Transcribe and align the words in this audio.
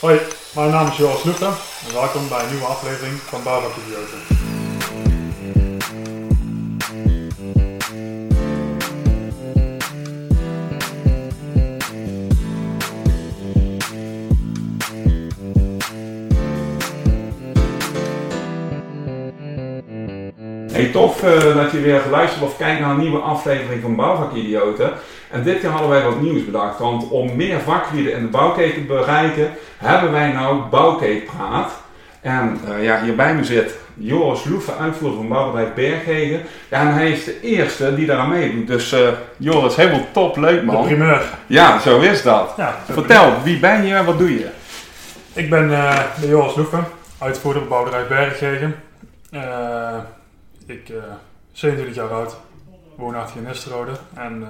Hoi, 0.00 0.20
mijn 0.54 0.70
naam 0.70 0.86
is 0.86 0.96
Joris 0.96 1.22
Luca 1.22 1.46
en 1.86 1.94
welkom 1.94 2.28
bij 2.28 2.42
een 2.42 2.50
nieuwe 2.50 2.64
aflevering 2.64 3.16
van 3.16 3.42
Bouwbak 3.42 3.72
Idioten. 3.76 4.18
Hey, 20.72 20.90
tof 20.92 21.22
eh, 21.22 21.54
dat 21.54 21.72
je 21.72 21.80
weer 21.80 22.02
luistert 22.10 22.42
of 22.42 22.56
kijkt 22.56 22.80
naar 22.80 22.90
een 22.90 23.00
nieuwe 23.00 23.18
aflevering 23.18 23.82
van 23.82 23.96
Bouwvakidioten. 23.96 24.92
En 25.30 25.42
dit 25.42 25.60
keer 25.60 25.70
hadden 25.70 25.90
wij 25.90 26.02
wat 26.02 26.20
nieuws 26.20 26.44
bedacht, 26.44 26.78
want 26.78 27.08
om 27.08 27.36
meer 27.36 27.60
vaklieden 27.60 28.12
in 28.12 28.22
de 28.22 28.28
bouwkeet 28.28 28.74
te 28.74 28.80
bereiken, 28.80 29.50
hebben 29.78 30.12
wij 30.12 30.32
nou 30.32 30.62
Bouwkeetpraat. 30.70 31.72
En 32.20 32.60
eh, 32.68 32.84
ja, 32.84 33.02
hier 33.02 33.14
bij 33.16 33.34
me 33.34 33.44
zit 33.44 33.76
Joris 33.94 34.44
Loefe, 34.44 34.72
uitvoerder 34.76 35.18
van 35.18 35.28
bouwbedrijf 35.28 35.74
Berghegen. 35.74 36.42
Ja, 36.68 36.80
en 36.80 36.94
hij 36.94 37.10
is 37.10 37.24
de 37.24 37.40
eerste 37.40 37.94
die 37.94 38.06
daaraan 38.06 38.28
meedoet. 38.28 38.66
Dus 38.66 38.92
uh, 38.92 39.08
Joris, 39.36 39.76
helemaal 39.76 40.06
top, 40.12 40.36
leuk 40.36 40.60
De 40.60 40.66
man. 40.66 40.84
primeur. 40.84 41.22
Ja, 41.46 41.78
zo 41.78 42.00
is 42.00 42.22
dat. 42.22 42.54
Ja, 42.56 42.76
de 42.86 42.92
Vertel, 42.92 43.32
wie 43.42 43.58
ben 43.58 43.86
je 43.86 43.94
en 43.94 44.04
wat 44.04 44.18
doe 44.18 44.38
je? 44.38 44.48
Ik 45.32 45.50
ben 45.50 45.72
eh, 45.74 46.00
de 46.20 46.28
Joris 46.28 46.54
Loeven, 46.54 46.84
uitvoerder 47.18 47.60
van 47.62 47.70
bouwbedrijf 47.70 48.08
Berggegen. 48.08 48.74
Ik 50.66 50.88
eh 50.88 50.96
27 51.52 51.94
jaar 51.94 52.08
oud, 52.12 52.36
woonachtig 52.96 53.36
in 53.36 53.42
Nisterode 53.42 53.92
en 54.14 54.46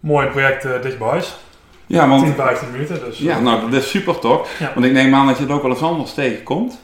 mooi 0.00 0.26
project 0.26 0.62
dicht 0.82 0.98
bij 0.98 1.08
huis. 1.08 1.36
Ja, 1.86 2.08
want 2.08 2.22
10, 2.24 2.34
15 2.34 2.70
minuten. 2.70 3.00
Dus, 3.04 3.18
ja, 3.18 3.36
eh, 3.36 3.42
nou, 3.42 3.70
dat 3.70 3.82
is 3.82 3.90
super 3.90 4.18
toch? 4.18 4.48
Ja. 4.58 4.72
Want 4.74 4.86
ik 4.86 4.92
neem 4.92 5.14
aan 5.14 5.26
dat 5.26 5.36
je 5.36 5.42
het 5.42 5.52
ook 5.52 5.62
wel 5.62 5.70
eens 5.70 5.82
anders 5.82 6.14
tegenkomt. 6.14 6.78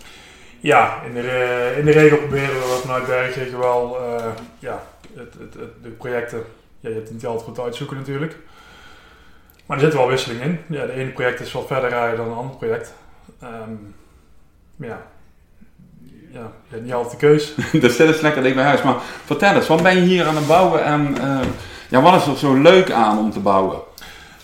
Ja, 0.61 1.01
in 1.07 1.15
de, 1.15 1.75
in 1.79 1.85
de 1.85 1.91
regel 1.91 2.17
proberen 2.19 2.49
we 2.55 2.79
vanuit 2.83 3.07
Berggegen 3.07 3.59
wel 3.59 3.97
eh, 3.99 4.25
ja, 4.59 4.83
het, 5.15 5.35
het, 5.39 5.55
het- 5.55 5.83
de 5.83 5.89
projecten. 5.89 6.43
Ja, 6.81 6.89
je 6.89 6.95
hebt 6.95 7.07
het 7.09 7.17
niet 7.17 7.27
altijd 7.27 7.45
goed 7.49 7.61
uitzoeken 7.61 7.97
natuurlijk. 7.97 8.37
Maar 9.67 9.77
er 9.77 9.83
zit 9.85 9.95
wel 9.95 10.09
wisseling 10.09 10.41
in. 10.43 10.59
Ja, 10.69 10.87
de 10.87 10.93
ene 10.93 11.11
project 11.11 11.41
is 11.41 11.53
wat 11.53 11.67
verder 11.67 11.91
rijden 11.91 12.17
dan 12.17 12.27
een 12.27 12.37
ander 12.37 12.57
project. 12.57 12.95
Maar 14.77 14.89
ja, 14.89 15.03
ja, 16.33 16.41
je 16.41 16.69
hebt 16.69 16.83
niet 16.83 16.93
altijd 16.93 17.21
de 17.21 17.27
keus. 17.27 17.55
dus 17.83 17.97
dit 17.97 18.09
is 18.09 18.21
lekker 18.21 18.43
dicht 18.43 18.55
bij 18.55 18.65
huis. 18.65 18.83
Maar 18.83 18.97
vertel 19.25 19.55
eens, 19.55 19.67
wat 19.69 19.83
ben 19.83 19.95
je 19.95 20.01
hier 20.03 20.27
aan 20.27 20.37
het 20.37 20.47
bouwen 20.47 20.85
en 20.85 21.19
eh, 21.21 21.47
ja, 21.89 22.01
wat 22.03 22.21
is 22.21 22.27
er 22.27 22.37
zo 22.37 22.55
leuk 22.55 22.91
aan 22.91 23.19
om 23.19 23.31
te 23.31 23.41
bouwen? 23.41 23.79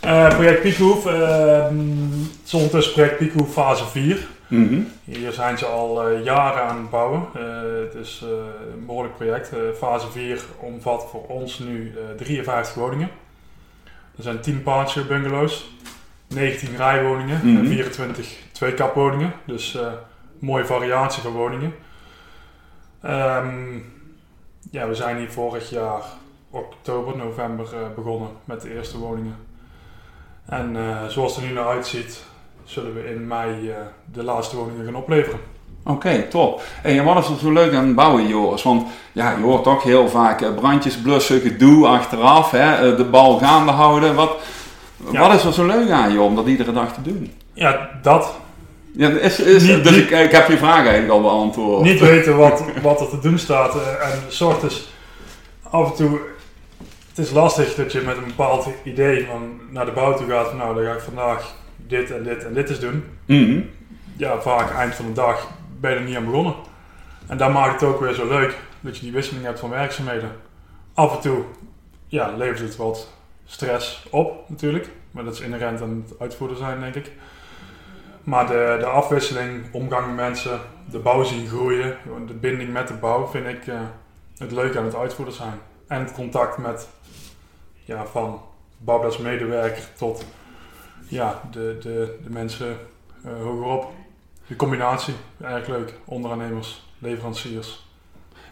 Eh, 0.00 0.28
project 0.28 0.60
Piekhoef, 0.62 1.06
ehm, 1.06 1.78
het 2.20 2.40
is 2.44 2.54
ondertussen 2.54 2.92
project 2.92 3.16
Piekhoef 3.16 3.52
fase 3.52 3.84
4. 3.86 4.26
Mhm. 4.48 4.80
Hier 5.04 5.32
zijn 5.32 5.58
ze 5.58 5.66
al 5.66 6.02
eh, 6.08 6.24
jaren 6.24 6.62
aan 6.62 6.76
het 6.76 6.90
bouwen. 6.90 7.22
Eh, 7.34 7.42
het 7.84 7.94
is 7.94 8.24
een 8.74 8.86
behoorlijk 8.86 9.16
project. 9.16 9.52
Fase 9.78 10.10
4 10.10 10.40
omvat 10.60 11.06
voor 11.10 11.26
ons 11.26 11.58
nu 11.58 11.94
eh, 11.96 12.16
53 12.16 12.74
woningen. 12.74 13.10
Er 14.16 14.22
zijn 14.22 14.40
10 14.40 14.62
partio 14.62 15.04
bungalows, 15.04 15.70
19 16.28 16.76
rijwoningen 16.76 17.40
Mhm. 17.42 17.56
en 17.56 17.66
24 17.66 18.36
tweekapwoningen. 18.52 19.32
Dus 19.44 19.78
mooie 20.38 20.64
variatie 20.64 21.22
van 21.22 21.32
woningen. 21.32 21.74
Ehm, 23.02 23.76
ja, 24.70 24.88
we 24.88 24.94
zijn 24.94 25.16
hier 25.18 25.30
vorig 25.30 25.70
jaar 25.70 26.02
oktober, 26.50 27.16
november 27.16 27.66
begonnen 27.94 28.28
met 28.44 28.60
de 28.60 28.74
eerste 28.74 28.98
woningen. 28.98 29.36
En 30.48 30.76
eh, 30.76 31.08
zoals 31.08 31.34
het 31.34 31.44
er 31.44 31.48
nu 31.50 31.54
naar 31.56 31.66
uitziet, 31.68 32.22
zullen 32.64 32.94
we 32.94 33.10
in 33.14 33.26
mei 33.26 33.70
eh, 33.70 33.76
de 34.12 34.22
laatste 34.22 34.56
woningen 34.56 34.84
gaan 34.84 34.94
opleveren. 34.96 35.38
Oké, 35.84 36.22
top. 36.30 36.62
En 36.82 37.04
wat 37.04 37.18
is 37.24 37.28
er 37.30 37.36
zo 37.38 37.52
leuk 37.52 37.74
aan 37.74 37.86
het 37.86 37.94
bouwen, 37.94 38.28
Joris? 38.28 38.62
Want 38.62 38.86
ja, 39.12 39.30
je 39.30 39.42
hoort 39.42 39.62
toch 39.62 39.82
heel 39.82 40.08
vaak 40.08 40.40
eh, 40.42 40.54
brandjes 40.54 40.96
blussen, 40.96 41.40
gedoe 41.40 41.86
achteraf, 41.86 42.50
hè, 42.50 42.96
de 42.96 43.04
bal 43.04 43.38
gaande 43.38 43.72
houden. 43.72 44.14
Wat, 44.14 44.30
Ja. 45.12 45.20
wat 45.20 45.34
is 45.34 45.44
er 45.44 45.52
zo 45.52 45.66
leuk 45.66 45.90
aan 45.90 46.12
je 46.12 46.20
om 46.20 46.34
dat 46.34 46.46
iedere 46.46 46.72
dag 46.72 46.92
te 46.94 47.02
doen? 47.02 47.32
Ja, 47.52 47.90
dat. 48.02 48.36
Ja, 48.96 49.08
is, 49.08 49.40
is, 49.40 49.62
Niet- 49.62 49.84
dus 49.84 49.92
niet- 49.96 50.10
ik, 50.10 50.10
ik 50.10 50.30
heb 50.30 50.48
je 50.48 50.56
vraag 50.58 50.76
eigenlijk 50.78 51.10
al 51.10 51.20
beantwoord. 51.20 51.82
Niet 51.82 52.00
weten 52.00 52.36
wat, 52.36 52.62
wat 52.82 53.00
er 53.00 53.08
te 53.08 53.18
doen 53.18 53.38
staat. 53.38 53.74
en 53.74 54.18
soort 54.28 54.62
is 54.62 54.88
af 55.70 55.90
en 55.90 55.96
toe. 55.96 56.18
Het 57.18 57.26
is 57.26 57.32
lastig 57.32 57.74
dat 57.74 57.92
je 57.92 58.00
met 58.00 58.16
een 58.16 58.26
bepaald 58.26 58.68
idee 58.84 59.26
van 59.26 59.60
naar 59.70 59.84
de 59.84 59.92
bouw 59.92 60.14
toe 60.14 60.26
gaat. 60.26 60.48
Van, 60.48 60.56
nou, 60.56 60.74
dan 60.74 60.84
ga 60.84 60.92
ik 60.92 61.00
vandaag 61.00 61.54
dit 61.76 62.10
en 62.10 62.22
dit 62.22 62.44
en 62.44 62.54
dit 62.54 62.68
eens 62.70 62.80
doen. 62.80 63.04
Mhm. 63.24 63.60
Ja, 64.16 64.40
vaak 64.40 64.70
eind 64.70 64.94
van 64.94 65.06
de 65.06 65.12
dag 65.12 65.50
ben 65.80 65.90
je 65.90 65.96
er 65.96 66.02
niet 66.02 66.16
aan 66.16 66.24
begonnen. 66.24 66.54
En 67.26 67.36
dat 67.36 67.52
maakt 67.52 67.80
het 67.80 67.90
ook 67.90 68.00
weer 68.00 68.12
zo 68.12 68.28
leuk. 68.28 68.56
Dat 68.80 68.96
je 68.96 69.02
die 69.02 69.12
wisseling 69.12 69.44
hebt 69.44 69.58
van 69.58 69.70
werkzaamheden. 69.70 70.32
Af 70.94 71.14
en 71.14 71.20
toe 71.20 71.42
ja, 72.06 72.34
levert 72.36 72.58
het 72.58 72.76
wat 72.76 73.08
stress 73.44 74.06
op 74.10 74.48
natuurlijk. 74.48 74.88
Maar 75.10 75.24
dat 75.24 75.34
is 75.34 75.40
inherent 75.40 75.82
aan 75.82 76.04
het 76.06 76.20
uitvoerder 76.20 76.56
zijn, 76.56 76.80
denk 76.80 76.94
ik. 76.94 77.12
Maar 78.22 78.46
de, 78.46 78.76
de 78.78 78.86
afwisseling, 78.86 79.64
omgang 79.72 80.06
met 80.06 80.16
mensen, 80.16 80.60
de 80.90 80.98
bouw 80.98 81.22
zien 81.22 81.48
groeien, 81.48 81.96
de 82.26 82.34
binding 82.34 82.72
met 82.72 82.88
de 82.88 82.94
bouw 82.94 83.26
vind 83.26 83.46
ik 83.46 83.66
eh, 83.66 83.80
het 84.38 84.52
leuke 84.52 84.78
aan 84.78 84.84
het 84.84 84.96
uitvoerder 84.96 85.34
zijn. 85.34 85.60
En 85.88 86.00
het 86.00 86.12
contact 86.12 86.58
met, 86.58 86.88
ja, 87.84 88.06
van 88.06 88.40
bouwplatsmedewerker 88.78 89.88
tot 89.96 90.24
ja, 91.08 91.40
de, 91.50 91.78
de, 91.80 92.18
de 92.22 92.30
mensen 92.30 92.76
eh, 93.24 93.30
hogerop. 93.42 93.92
De 94.46 94.56
combinatie, 94.56 95.14
erg 95.40 95.68
leuk. 95.68 95.94
Onderaannemers, 96.04 96.86
leveranciers. 96.98 97.86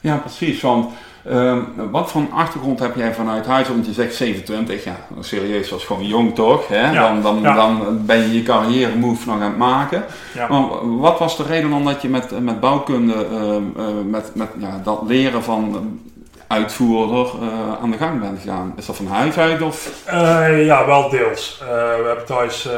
Ja, 0.01 0.17
precies. 0.17 0.61
Want 0.61 0.93
ehm, 1.25 1.63
wat 1.91 2.11
voor 2.11 2.21
een 2.21 2.33
achtergrond 2.33 2.79
heb 2.79 2.97
jij 2.97 3.15
vanuit 3.15 3.47
huis? 3.47 3.69
Want 3.69 3.87
je 3.87 3.93
zegt 3.93 4.15
27, 4.15 4.85
ja, 4.85 4.97
serieus, 5.21 5.69
dat 5.69 5.79
is 5.79 5.85
gewoon 5.85 6.07
jong 6.07 6.35
toch? 6.35 6.69
Hè? 6.69 6.91
Ja, 6.91 7.13
Dan, 7.13 7.23
dan, 7.23 7.41
ja. 7.41 7.55
dan 7.55 8.07
ben 8.07 8.19
je 8.19 8.33
je 8.33 8.43
carrière 8.43 8.97
move 8.97 9.27
nog 9.27 9.35
aan 9.35 9.43
het 9.43 9.57
maken. 9.57 10.05
Ja. 10.35 10.49
Maar 10.49 10.97
wat 10.99 11.19
was 11.19 11.37
de 11.37 11.43
reden 11.43 11.71
dan 11.71 11.85
dat 11.85 12.03
je 12.03 12.09
met, 12.09 12.41
met 12.41 12.61
bouwkunde, 12.61 13.27
ehm, 13.27 13.63
eh, 13.77 13.87
met, 14.05 14.35
met 14.35 14.49
ja, 14.59 14.81
dat 14.85 15.03
leren 15.07 15.43
van 15.43 15.99
uitvoerder 16.47 17.27
eh, 17.43 17.73
aan 17.83 17.91
de 17.91 17.97
gang 17.97 18.21
bent 18.21 18.41
gegaan? 18.41 18.73
Is 18.77 18.87
dat 18.87 18.97
van 18.97 19.07
huis 19.07 19.39
uit 19.39 19.62
of? 19.62 20.07
Eh, 20.07 20.65
ja, 20.65 20.87
wel 20.87 21.11
deels. 21.11 21.61
Eh, 21.61 21.69
we 21.69 22.05
hebben 22.07 22.25
thuis 22.25 22.69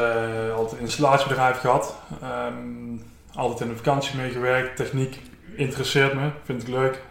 altijd 0.55 0.79
een 0.79 0.85
installatiebedrijf 0.85 1.59
gehad. 1.59 1.95
Ehm, 2.21 2.97
altijd 3.35 3.59
in 3.61 3.67
de 3.67 3.75
vakantie 3.75 4.17
meegewerkt. 4.17 4.75
Techniek 4.75 5.19
interesseert 5.55 6.13
me, 6.13 6.29
vind 6.43 6.61
ik 6.61 6.67
leuk. 6.67 7.01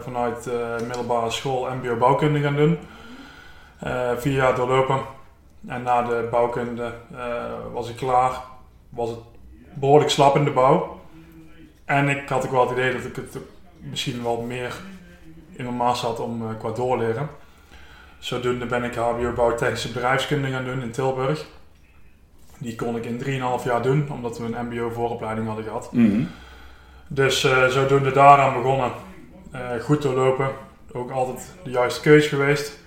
Vanuit 0.00 0.48
middelbare 0.86 1.30
school 1.30 1.68
MBO 1.74 1.96
bouwkunde 1.96 2.40
gaan 2.40 2.56
doen. 2.56 2.78
Vier 4.16 4.32
jaar 4.32 4.54
doorlopen. 4.54 5.00
En 5.66 5.82
na 5.82 6.02
de 6.02 6.28
bouwkunde 6.30 6.92
was 7.72 7.88
ik 7.88 7.96
klaar. 7.96 8.32
Was 8.88 9.08
het 9.08 9.18
behoorlijk 9.74 10.10
slap 10.10 10.36
in 10.36 10.44
de 10.44 10.50
bouw. 10.50 11.00
En 11.84 12.08
ik 12.08 12.28
had 12.28 12.44
ook 12.44 12.50
wel 12.50 12.68
het 12.68 12.78
idee 12.78 12.92
dat 12.92 13.04
ik 13.04 13.16
het 13.16 13.38
misschien 13.80 14.22
wel 14.22 14.40
meer 14.40 14.80
in 15.58 15.64
mijn 15.64 15.76
maas 15.76 16.00
had 16.00 16.20
om 16.20 16.42
eh, 16.42 16.58
qua 16.58 16.70
doorleren. 16.70 17.28
Zodoende 18.18 18.66
ben 18.66 18.84
ik 18.84 18.94
HBO 18.94 19.32
bouwtechnische 19.32 19.92
bedrijfskunde 19.92 20.50
gaan 20.50 20.64
doen 20.64 20.82
in 20.82 20.90
Tilburg. 20.90 21.46
Die 22.58 22.74
kon 22.74 22.96
ik 22.96 23.04
in 23.04 23.22
3,5 23.60 23.64
jaar 23.64 23.82
doen, 23.82 24.08
omdat 24.10 24.38
we 24.38 24.44
een 24.44 24.66
MBO 24.66 24.90
vooropleiding 24.90 25.46
hadden 25.46 25.64
gehad. 25.64 25.92
Mhm. 25.92 26.22
Dus 27.08 27.44
eh, 27.44 27.66
zodoende 27.66 28.10
daaraan 28.10 28.54
begonnen. 28.54 28.90
Eh, 29.50 29.60
goed 29.82 30.02
doorlopen. 30.02 30.50
Ook 30.92 31.10
altijd 31.10 31.54
de 31.64 31.70
juiste 31.70 32.00
keus 32.00 32.26
geweest. 32.26 32.78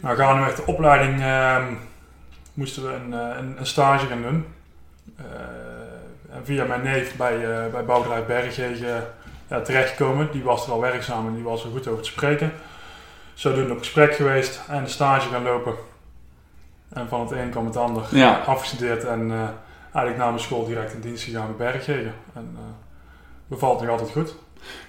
Nou, 0.00 0.16
gaandeweg 0.16 0.54
de 0.54 0.66
opleiding 0.66 1.20
ehm, 1.20 1.74
moesten 2.54 2.82
we 2.82 2.92
een, 2.92 3.12
een, 3.12 3.58
een 3.58 3.66
stage 3.66 4.06
gaan 4.06 4.22
doen. 4.22 4.46
En 6.30 6.44
via 6.44 6.64
mijn 6.64 6.82
neef 6.82 7.16
bij, 7.16 7.38
bij 7.70 7.84
bouwbedrijf 7.84 8.26
ja, 9.48 9.60
terechtgekomen. 9.60 10.28
Die 10.32 10.42
was 10.42 10.66
er 10.66 10.72
al 10.72 10.80
werkzaam 10.80 11.26
en 11.26 11.34
die 11.34 11.44
was 11.44 11.64
er 11.64 11.70
goed 11.70 11.88
over 11.88 12.02
te 12.02 12.08
spreken. 12.08 12.52
Zodoende 13.34 13.72
op 13.72 13.78
gesprek 13.78 14.14
geweest 14.14 14.60
en 14.68 14.84
de 14.84 14.90
stage 14.90 15.28
gaan 15.28 15.42
lopen. 15.42 15.74
En 16.92 17.08
van 17.08 17.20
het 17.20 17.30
een 17.30 17.50
kwam 17.50 17.66
het 17.66 17.76
ander. 17.76 18.02
Ja. 18.10 18.42
Afgestudeerd 18.46 19.04
en 19.04 19.30
eh, 19.30 19.38
eigenlijk 19.82 20.16
na 20.16 20.28
mijn 20.28 20.40
school 20.40 20.66
direct 20.66 20.92
in 20.92 21.00
dienst 21.00 21.24
gegaan 21.24 21.54
bij 21.56 21.72
Berggegen. 21.72 22.14
En 22.34 22.56
eh 22.56 22.62
bevalt 23.46 23.80
nog 23.80 23.90
altijd 23.90 24.10
goed. 24.10 24.34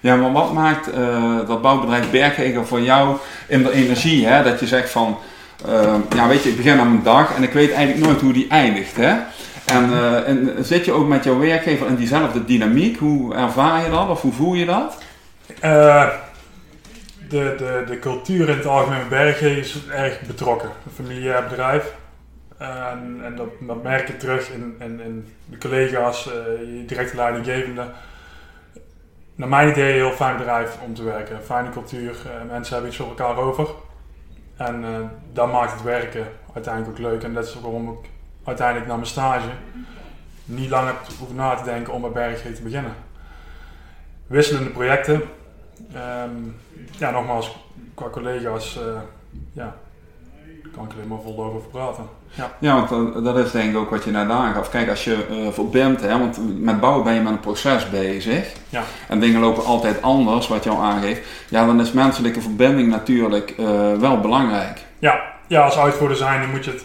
Ja, 0.00 0.16
maar 0.16 0.32
wat 0.32 0.52
maakt 0.52 0.90
eh, 0.90 1.46
dat 1.46 1.62
bouwbedrijf 1.62 2.10
Berghegen 2.10 2.66
voor 2.66 2.80
jou 2.80 3.16
in 3.48 3.62
de 3.62 3.72
energie? 3.72 4.26
Hè? 4.26 4.42
Dat 4.42 4.60
je 4.60 4.66
zegt 4.66 4.90
van, 4.90 5.18
ja 6.14 6.28
weet 6.28 6.42
je, 6.42 6.50
ik 6.50 6.56
begin 6.56 6.78
aan 6.78 6.90
mijn 6.90 7.02
dag 7.02 7.34
en 7.34 7.42
ik 7.42 7.52
weet 7.52 7.72
eigenlijk 7.72 8.06
nooit 8.06 8.20
hoe 8.20 8.32
die 8.32 8.48
eindigt. 8.48 8.96
Hè? 8.96 9.16
En, 9.64 9.92
eh, 9.92 10.28
en 10.28 10.64
zit 10.64 10.84
je 10.84 10.92
ook 10.92 11.08
met 11.08 11.24
jouw 11.24 11.38
werkgever 11.38 11.86
in 11.86 11.94
diezelfde 11.94 12.44
dynamiek? 12.44 12.98
Hoe 12.98 13.34
ervaar 13.34 13.84
je 13.84 13.90
dat 13.90 14.08
of 14.08 14.20
hoe 14.20 14.32
voel 14.32 14.54
je 14.54 14.64
dat? 14.64 15.02
Eh, 15.60 16.08
de, 17.28 17.54
de, 17.58 17.84
de 17.86 17.98
cultuur 17.98 18.48
in 18.48 18.56
het 18.56 18.66
algemeen 18.66 19.08
bij 19.08 19.24
Berggegen 19.24 19.58
is 19.58 19.86
erg 19.90 20.20
betrokken. 20.20 20.68
Een 20.68 21.04
familiair 21.04 21.44
bedrijf. 21.48 21.94
En, 22.58 23.20
en 23.24 23.36
dat, 23.36 23.82
merk 23.82 24.06
je 24.06 24.16
terug 24.16 24.50
in, 24.50 24.76
in, 24.78 25.00
in 25.00 25.28
de 25.44 25.58
collega's, 25.58 26.24
je 26.24 26.84
directe 26.86 27.16
leidinggevende. 27.16 27.86
Naar 29.34 29.48
mijn 29.48 29.68
idee 29.68 29.88
een 29.88 30.06
heel 30.06 30.10
fijn 30.10 30.36
bedrijf 30.36 30.76
om 30.84 30.94
te 30.94 31.02
werken. 31.02 31.42
Fijne 31.44 31.70
cultuur, 31.70 32.14
mensen 32.50 32.72
hebben 32.72 32.90
iets 32.90 33.00
voor 33.00 33.08
elkaar 33.08 33.36
over. 33.36 33.68
En 34.56 34.84
dat 35.32 35.52
maakt 35.52 35.72
het 35.72 35.82
werken 35.82 36.26
uiteindelijk 36.54 36.98
ook 36.98 37.06
leuk. 37.06 37.22
En 37.22 37.34
dat 37.34 37.44
is 37.46 37.60
waarom 37.60 37.88
ik 37.88 38.10
uiteindelijk 38.44 38.86
na 38.86 38.94
mijn 38.94 39.06
stage 39.06 39.48
niet 40.44 40.70
lang 40.70 40.86
heb 40.86 40.96
hoeven 41.18 41.36
na 41.36 41.54
te 41.54 41.64
denken 41.64 41.92
om 41.92 42.00
bij 42.00 42.10
Berg 42.10 42.42
te 42.42 42.62
beginnen. 42.62 42.92
Wisselende 44.26 44.70
projecten. 44.70 45.22
Um, 46.24 46.56
ja, 46.98 47.10
nogmaals, 47.10 47.56
qua 47.94 48.08
collega's, 48.08 48.78
uh, 48.86 49.00
ja, 49.52 49.74
kan 50.74 50.84
ik 50.84 50.92
alleen 50.92 51.08
maar 51.08 51.18
vol 51.24 51.44
over 51.44 51.60
praten. 51.60 52.04
Ja, 52.30 52.50
ja 52.58 52.86
want 52.86 53.24
dat 53.24 53.38
is 53.38 53.50
denk 53.50 53.70
ik 53.70 53.76
ook 53.76 53.90
wat 53.90 54.04
je 54.04 54.10
net 54.10 54.30
aangaf. 54.30 54.70
Kijk, 54.70 54.88
als 54.88 55.04
je 55.04 55.26
uh, 55.30 55.48
verbindt, 55.52 56.00
hè, 56.00 56.18
want 56.18 56.60
met 56.60 56.80
bouwen 56.80 57.04
ben 57.04 57.14
je 57.14 57.20
met 57.20 57.32
een 57.32 57.40
proces 57.40 57.90
bezig. 57.90 58.52
Ja. 58.68 58.82
En 59.08 59.20
dingen 59.20 59.40
lopen 59.40 59.64
altijd 59.64 60.02
anders, 60.02 60.48
wat 60.48 60.64
jou 60.64 60.78
aangeeft. 60.78 61.28
Ja, 61.48 61.66
dan 61.66 61.80
is 61.80 61.92
menselijke 61.92 62.40
verbinding 62.40 62.88
natuurlijk 62.88 63.54
uh, 63.58 63.96
wel 63.96 64.20
belangrijk. 64.20 64.84
Ja, 64.98 65.20
ja, 65.46 65.64
als 65.64 65.78
uitvoerder 65.78 66.16
zijn, 66.16 66.40
dan 66.40 66.50
moet 66.50 66.64
je 66.64 66.70
het... 66.70 66.84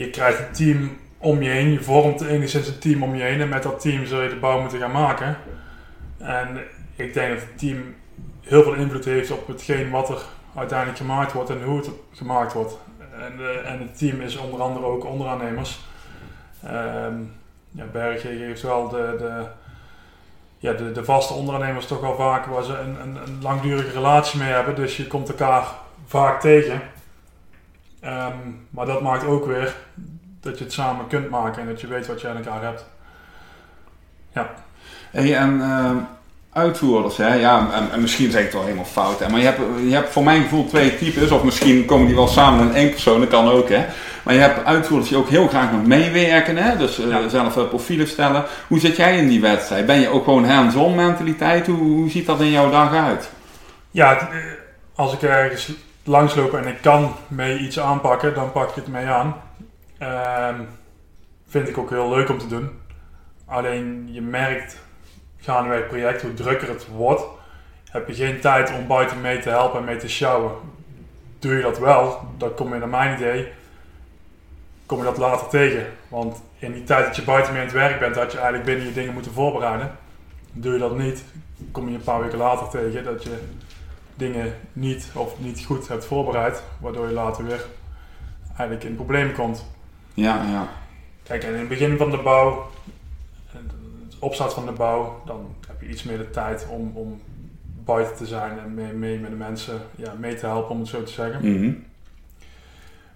Je 0.00 0.10
krijgt 0.10 0.38
een 0.38 0.52
team 0.52 0.96
om 1.18 1.42
je 1.42 1.50
heen. 1.50 1.72
Je 1.72 1.82
vormt 1.82 2.20
enigszins 2.20 2.68
een 2.68 2.78
team 2.78 3.02
om 3.02 3.14
je 3.14 3.22
heen. 3.22 3.40
En 3.40 3.48
met 3.48 3.62
dat 3.62 3.80
team 3.80 4.06
zul 4.06 4.22
je 4.22 4.28
de 4.28 4.36
bouw 4.36 4.60
moeten 4.60 4.78
gaan 4.78 4.90
maken. 4.90 5.36
En 6.18 6.58
ik 6.96 7.14
denk 7.14 7.28
dat 7.28 7.40
het 7.40 7.58
team 7.58 7.94
heel 8.40 8.62
veel 8.62 8.74
invloed 8.74 9.04
heeft 9.04 9.30
op 9.30 9.46
hetgeen 9.46 9.90
wat 9.90 10.08
er 10.08 10.22
uiteindelijk 10.54 10.98
gemaakt 10.98 11.32
wordt 11.32 11.50
en 11.50 11.62
hoe 11.62 11.76
het 11.76 11.90
gemaakt 12.12 12.52
wordt. 12.52 12.78
En, 12.98 13.32
uh, 13.38 13.70
en 13.70 13.78
het 13.78 13.98
team 13.98 14.20
is 14.20 14.36
onder 14.36 14.60
andere 14.60 14.86
ook 14.86 15.04
onderaannemers. 15.04 15.80
Um, 16.64 17.32
ja, 17.70 17.84
Berg 17.92 18.22
heeft 18.22 18.62
wel 18.62 18.88
de, 18.88 19.14
de, 19.18 19.46
ja, 20.58 20.72
de, 20.72 20.92
de 20.92 21.04
vaste 21.04 21.34
onderaannemers 21.34 21.86
toch 21.86 22.00
wel 22.00 22.16
vaak 22.16 22.46
waar 22.46 22.62
ze 22.62 22.78
een, 22.78 23.00
een, 23.00 23.16
een 23.16 23.38
langdurige 23.42 23.92
relatie 23.92 24.38
mee 24.38 24.52
hebben. 24.52 24.74
Dus 24.74 24.96
je 24.96 25.06
komt 25.06 25.28
elkaar 25.28 25.64
vaak 26.06 26.40
tegen. 26.40 26.80
Um, 28.04 28.66
maar 28.70 28.86
dat 28.86 29.02
maakt 29.02 29.24
ook 29.24 29.46
weer 29.46 29.74
dat 30.40 30.58
je 30.58 30.64
het 30.64 30.72
samen 30.72 31.06
kunt 31.06 31.30
maken 31.30 31.62
en 31.62 31.68
dat 31.68 31.80
je 31.80 31.86
weet 31.86 32.06
wat 32.06 32.20
je 32.20 32.28
aan 32.28 32.36
elkaar 32.36 32.62
hebt. 32.62 32.86
Ja. 34.34 34.50
Hey, 35.10 35.36
en 35.36 35.56
uh, 35.58 35.96
uitvoerders, 36.52 37.16
hè? 37.16 37.34
Ja, 37.34 37.68
en, 37.72 37.90
en, 37.92 38.00
misschien 38.00 38.30
zeg 38.30 38.38
ik 38.40 38.46
het 38.46 38.54
wel 38.54 38.64
helemaal 38.64 38.84
fout, 38.84 39.18
hè? 39.18 39.28
maar 39.28 39.40
je 39.40 39.44
hebt, 39.44 39.60
je 39.84 39.94
hebt 39.94 40.10
voor 40.10 40.24
mijn 40.24 40.42
gevoel 40.42 40.66
twee 40.66 40.96
types, 40.96 41.30
of 41.30 41.44
misschien 41.44 41.84
komen 41.84 42.06
die 42.06 42.16
wel 42.16 42.28
samen 42.28 42.68
in 42.68 42.74
één 42.74 42.90
persoon, 42.90 43.20
dat 43.20 43.28
kan 43.28 43.48
ook, 43.48 43.68
hè? 43.68 43.86
Maar 44.22 44.34
je 44.34 44.40
hebt 44.40 44.64
uitvoerders 44.64 45.08
die 45.08 45.18
ook 45.18 45.28
heel 45.28 45.48
graag 45.48 45.72
met 45.72 45.86
meewerken, 45.86 46.56
hè? 46.56 46.76
dus 46.76 46.98
uh, 46.98 47.10
ja. 47.10 47.28
zelf 47.28 47.56
uh, 47.56 47.68
profielen 47.68 48.08
stellen. 48.08 48.44
Hoe 48.68 48.78
zit 48.78 48.96
jij 48.96 49.16
in 49.16 49.28
die 49.28 49.40
wedstrijd? 49.40 49.86
Ben 49.86 50.00
je 50.00 50.08
ook 50.08 50.24
gewoon 50.24 50.44
hands-on 50.44 50.94
mentaliteit? 50.94 51.66
Hoe, 51.66 51.76
hoe 51.76 52.10
ziet 52.10 52.26
dat 52.26 52.40
in 52.40 52.50
jouw 52.50 52.70
dag 52.70 52.94
uit? 52.94 53.30
Ja, 53.90 54.28
als 54.94 55.12
ik 55.12 55.22
ergens 55.22 55.72
langsloop 56.04 56.54
en 56.54 56.66
ik 56.66 56.80
kan 56.80 57.12
mee 57.28 57.58
iets 57.58 57.80
aanpakken, 57.80 58.34
dan 58.34 58.52
pak 58.52 58.68
ik 58.68 58.74
het 58.74 58.88
mee 58.88 59.06
aan. 59.06 59.34
Um, 60.02 60.68
vind 61.48 61.68
ik 61.68 61.78
ook 61.78 61.90
heel 61.90 62.10
leuk 62.10 62.28
om 62.28 62.38
te 62.38 62.46
doen. 62.46 62.70
Alleen 63.44 64.08
je 64.12 64.20
merkt 64.20 64.78
gaandeweg 65.40 65.78
het 65.78 65.88
project 65.88 66.22
hoe 66.22 66.34
drukker 66.34 66.68
het 66.68 66.86
wordt. 66.86 67.22
Heb 67.90 68.08
je 68.08 68.14
geen 68.14 68.40
tijd 68.40 68.72
om 68.74 68.86
buiten 68.86 69.20
mee 69.20 69.38
te 69.38 69.48
helpen 69.48 69.78
en 69.78 69.84
mee 69.84 69.96
te 69.96 70.08
sjouwen. 70.08 70.52
Doe 71.38 71.54
je 71.54 71.62
dat 71.62 71.78
wel, 71.78 72.20
dan 72.36 72.54
kom 72.54 72.72
je 72.72 72.78
naar 72.78 72.88
mijn 72.88 73.16
idee, 73.16 73.52
kom 74.86 74.98
je 74.98 75.04
dat 75.04 75.18
later 75.18 75.48
tegen. 75.48 75.86
Want 76.08 76.42
in 76.58 76.72
die 76.72 76.84
tijd 76.84 77.06
dat 77.06 77.16
je 77.16 77.22
buiten 77.22 77.52
mee 77.52 77.60
aan 77.60 77.68
het 77.68 77.76
werk 77.76 77.98
bent, 77.98 78.16
had 78.16 78.32
je 78.32 78.38
eigenlijk 78.38 78.66
binnen 78.66 78.86
je 78.86 78.92
dingen 78.92 79.14
moeten 79.14 79.32
voorbereiden. 79.32 79.96
Doe 80.52 80.72
je 80.72 80.78
dat 80.78 80.98
niet, 80.98 81.24
kom 81.72 81.88
je 81.88 81.94
een 81.94 82.02
paar 82.02 82.20
weken 82.20 82.38
later 82.38 82.68
tegen 82.68 83.04
dat 83.04 83.22
je 83.22 83.38
dingen 84.20 84.54
niet 84.72 85.10
of 85.14 85.34
niet 85.38 85.64
goed 85.64 85.88
hebt 85.88 86.04
voorbereid, 86.04 86.62
waardoor 86.80 87.06
je 87.06 87.12
later 87.12 87.44
weer 87.44 87.64
eigenlijk 88.56 88.84
in 88.84 88.94
problemen 88.94 89.34
komt. 89.34 89.64
Ja, 90.14 90.44
ja. 90.44 90.68
Kijk, 91.22 91.44
en 91.44 91.52
in 91.52 91.58
het 91.58 91.68
begin 91.68 91.96
van 91.96 92.10
de 92.10 92.16
bouw, 92.16 92.70
het 93.52 94.18
opstart 94.18 94.52
van 94.52 94.66
de 94.66 94.72
bouw, 94.72 95.22
dan 95.26 95.54
heb 95.68 95.80
je 95.80 95.88
iets 95.88 96.02
meer 96.02 96.18
de 96.18 96.30
tijd 96.30 96.66
om, 96.68 96.92
om 96.94 97.20
buiten 97.84 98.16
te 98.16 98.26
zijn 98.26 98.58
en 98.58 98.74
mee, 98.74 98.92
mee 98.92 99.18
met 99.18 99.30
de 99.30 99.36
mensen 99.36 99.80
ja, 99.96 100.14
mee 100.18 100.34
te 100.34 100.46
helpen, 100.46 100.70
om 100.70 100.80
het 100.80 100.88
zo 100.88 101.02
te 101.02 101.12
zeggen. 101.12 101.40
Mm 101.42 101.84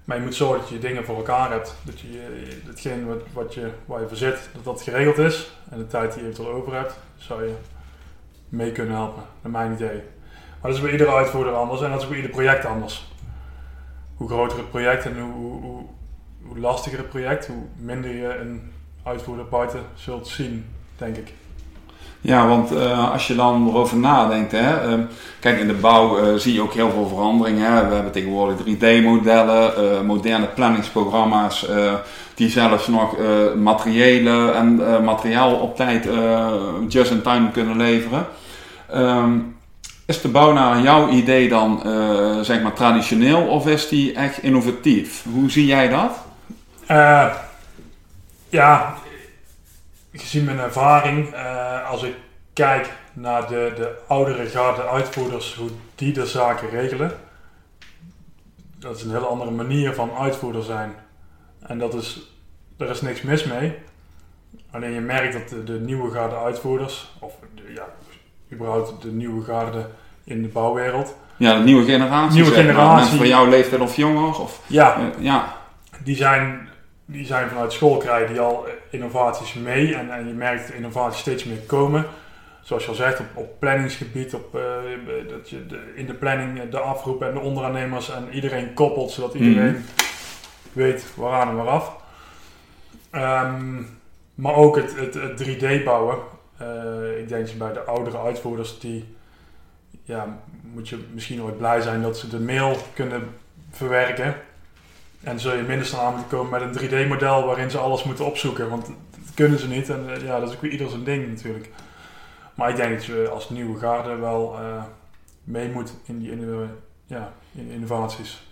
Maar 0.05 0.17
je 0.17 0.23
moet 0.23 0.35
zorgen 0.35 0.61
dat 0.61 0.69
je 0.69 0.79
dingen 0.79 1.05
voor 1.05 1.17
elkaar 1.17 1.51
hebt. 1.51 1.75
Dat 1.83 2.01
je 2.01 2.47
hetgeen 2.67 3.07
wat, 3.07 3.23
wat 3.33 3.55
je, 3.55 3.71
waar 3.87 4.01
je 4.01 4.09
voor 4.09 4.17
zit, 4.17 4.49
dat 4.55 4.65
dat 4.65 4.83
geregeld 4.83 5.19
is. 5.19 5.53
En 5.71 5.79
de 5.79 5.87
tijd 5.87 6.13
die 6.13 6.23
je 6.23 6.29
eventueel 6.29 6.55
over 6.55 6.75
hebt, 6.75 6.99
zou 7.17 7.45
je 7.45 7.55
mee 8.49 8.73
kunnen 8.73 8.95
helpen, 8.95 9.23
naar 9.43 9.53
mijn 9.53 9.73
idee. 9.73 10.03
Maar 10.65 10.73
dat 10.73 10.83
is 10.83 10.89
bij 10.89 10.99
iedere 10.99 11.17
uitvoerder 11.17 11.53
anders 11.53 11.83
en 11.83 11.91
dat 11.91 12.01
is 12.01 12.09
bij 12.09 12.17
ieder 12.17 12.31
project 12.31 12.65
anders. 12.65 13.09
Hoe 14.17 14.29
groter 14.29 14.59
het 14.59 14.71
project 14.71 15.05
en 15.05 15.21
hoe, 15.21 15.61
hoe, 15.61 15.83
hoe 16.43 16.59
lastiger 16.59 16.99
het 16.99 17.09
project, 17.09 17.47
hoe 17.47 17.63
minder 17.77 18.15
je 18.15 18.39
een 18.41 18.73
uitvoerder 19.03 19.49
buiten 19.49 19.81
zult 19.95 20.29
zien, 20.29 20.65
denk 20.97 21.17
ik. 21.17 21.33
Ja, 22.21 22.49
want 22.49 22.73
uh, 22.73 23.13
als 23.13 23.27
je 23.27 23.35
dan 23.35 23.69
erover 23.69 23.97
nadenkt, 23.97 24.53
hè, 24.53 24.89
uh, 24.89 25.05
kijk 25.41 25.59
in 25.59 25.67
de 25.67 25.75
bouw 25.75 26.19
uh, 26.19 26.35
zie 26.35 26.55
je 26.55 26.63
ook 26.63 26.75
heel 26.75 26.91
veel 26.91 27.09
veranderingen. 27.09 27.73
Hè. 27.73 27.89
We 27.89 27.95
hebben 27.95 28.13
tegenwoordig 28.13 28.57
3D-modellen, 28.57 30.07
moderne 30.07 30.47
planningsprogramma's 30.47 31.69
die 32.35 32.49
zelfs 32.49 32.87
nog 32.87 33.17
materiële 33.57 34.51
en 34.51 34.77
materiaal 35.05 35.55
op 35.55 35.77
tijd 35.77 36.09
just 36.89 37.11
in 37.11 37.23
time 37.23 37.51
kunnen 37.51 37.77
leveren. 37.77 38.27
Um, 38.95 39.54
is 40.07 40.21
de 40.21 40.29
bouw 40.29 40.53
naar 40.53 40.81
jouw 40.81 41.09
idee 41.09 41.49
dan 41.49 41.81
zeg 42.45 42.63
maar 42.63 42.73
traditioneel 42.73 43.49
of 43.49 43.67
is 43.67 43.89
die 43.89 44.15
echt 44.15 44.43
innovatief? 44.43 45.25
Hoe 45.33 45.51
zie 45.51 45.67
jij 45.67 45.89
dat? 45.89 46.25
Uh, 46.91 47.35
ja, 48.49 48.95
gezien 50.13 50.45
mijn 50.45 50.59
ervaring, 50.59 51.35
uh, 51.35 51.91
als 51.91 52.03
ik 52.03 52.15
kijk 52.53 52.93
naar 53.13 53.49
de, 53.49 53.73
de 53.77 53.99
oudere 54.09 54.47
garde 54.47 54.89
uitvoerders, 54.89 55.55
hoe 55.55 55.71
die 55.95 56.13
de 56.13 56.27
zaken 56.27 56.71
regelen, 56.71 57.13
dat 58.79 58.97
is 58.97 59.03
een 59.03 59.11
hele 59.11 59.27
andere 59.27 59.51
manier 59.51 59.95
van 59.95 60.13
uitvoerder 60.13 60.63
zijn. 60.63 60.95
En 61.61 61.79
dat 61.79 61.95
is, 61.95 62.33
er 62.79 62.91
is 62.91 63.01
niks 63.01 63.23
mis 63.23 63.45
mee. 63.45 63.75
Alleen 64.71 64.93
je 64.93 65.01
merkt 65.01 65.33
dat 65.33 65.67
de, 65.67 65.81
nieuwe 65.81 66.11
garde 66.11 66.37
uitvoerders, 66.37 67.13
of 67.19 67.33
ja, 67.67 67.87
überhaupt 68.55 69.03
de 69.03 69.11
nieuwe 69.11 69.45
garde 69.45 69.87
in 70.25 70.43
de 70.43 70.49
bouwwereld. 70.49 71.17
Ja, 71.37 71.59
de 71.59 71.65
nieuwe 71.65 71.85
generatie. 71.85 72.35
Nieuwe 72.41 72.57
generatie. 72.57 72.97
Mensen 72.97 73.19
van 73.19 73.29
jouw 73.29 73.49
leeftijd 73.49 73.81
of 73.81 73.97
jonger. 73.97 74.41
Of, 74.41 74.61
ja, 74.67 74.99
uh, 74.99 75.05
ja. 75.25 75.57
Die 76.05 76.17
zijn 76.17 76.69
die 77.07 77.27
zijn 77.27 77.49
vanuit 77.49 77.73
school 77.73 77.97
krijgen 77.97 78.29
die 78.29 78.41
al 78.41 78.67
innovaties 78.91 79.55
mee 79.55 79.95
en, 79.95 80.11
en 80.11 80.27
je 80.27 80.33
merkt 80.33 80.73
innovaties 80.73 81.21
steeds 81.21 81.45
meer 81.45 81.59
komen. 81.67 82.07
Zoals 82.61 82.83
je 82.83 82.89
al 82.89 82.95
zegt, 82.95 83.21
op, 83.21 83.27
op 83.35 83.59
planningsgebied, 83.59 84.35
op, 84.35 84.55
uh, 84.55 84.63
dat 85.29 85.51
je 85.51 85.67
de, 85.67 85.93
in 85.95 86.07
de 86.07 86.15
planning 86.15 86.71
de 86.71 86.79
afroep 86.79 87.23
en 87.23 87.33
de 87.33 87.41
onderaannemers 87.41 88.11
en 88.11 88.29
iedereen 88.33 88.75
koppelt, 88.75 89.11
zodat 89.11 89.35
iedereen 89.35 89.73
mm. 89.73 89.85
weet 90.73 91.05
waaraan 91.15 91.49
en 91.49 91.57
waaraf. 91.57 91.97
Um, 93.13 93.99
maar 94.35 94.55
ook 94.55 94.77
het, 94.77 94.97
het, 94.97 95.15
het 95.15 95.45
3D 95.45 95.85
bouwen. 95.85 96.19
Uh, 96.63 97.19
ik 97.19 97.29
denk 97.29 97.59
bij 97.59 97.73
de 97.73 97.85
oudere 97.85 98.19
uitvoerders, 98.19 98.79
die 98.79 99.05
ja, 100.05 100.39
moet 100.75 100.89
je 100.89 101.05
misschien 101.13 101.43
ooit 101.43 101.59
blij 101.59 101.81
zijn 101.81 102.03
dat 102.03 102.19
ze 102.19 102.29
de 102.29 102.41
mail 102.41 102.77
kunnen 102.95 103.23
verwerken. 103.71 104.35
En 105.23 105.41
zul 105.41 105.55
je 105.55 105.63
moeten 105.63 106.29
komen 106.29 106.51
met 106.51 106.83
een 106.83 106.89
3D-model 106.89 107.47
waarin 107.47 107.71
ze 107.71 107.79
alles 107.79 108.05
moeten 108.05 108.25
opzoeken. 108.25 108.71
Want 108.71 108.87
dat 108.87 109.35
kunnen 109.35 109.59
ze 109.59 109.69
niet. 109.69 109.91
En 109.91 110.07
uh, 110.09 110.23
ja, 110.23 110.41
dat 110.41 110.49
is 110.49 110.55
ook 110.55 110.61
weer 110.61 110.71
ieder 110.71 110.89
zijn 110.89 111.05
ding 111.05 111.29
natuurlijk. 111.29 111.71
Maar 112.55 112.71
ik 112.71 112.77
denk 112.77 112.95
dat 112.95 113.05
je 113.05 113.29
als 113.33 113.51
nieuwe 113.51 113.79
garde 113.79 114.15
wel 114.15 114.57
uh, 114.61 114.83
mee 115.45 115.69
moet 115.69 115.93
in 116.05 116.19
die 116.19 116.31
in, 116.31 116.71
ja, 117.07 117.33
in 117.53 117.71
innovaties. 117.71 118.43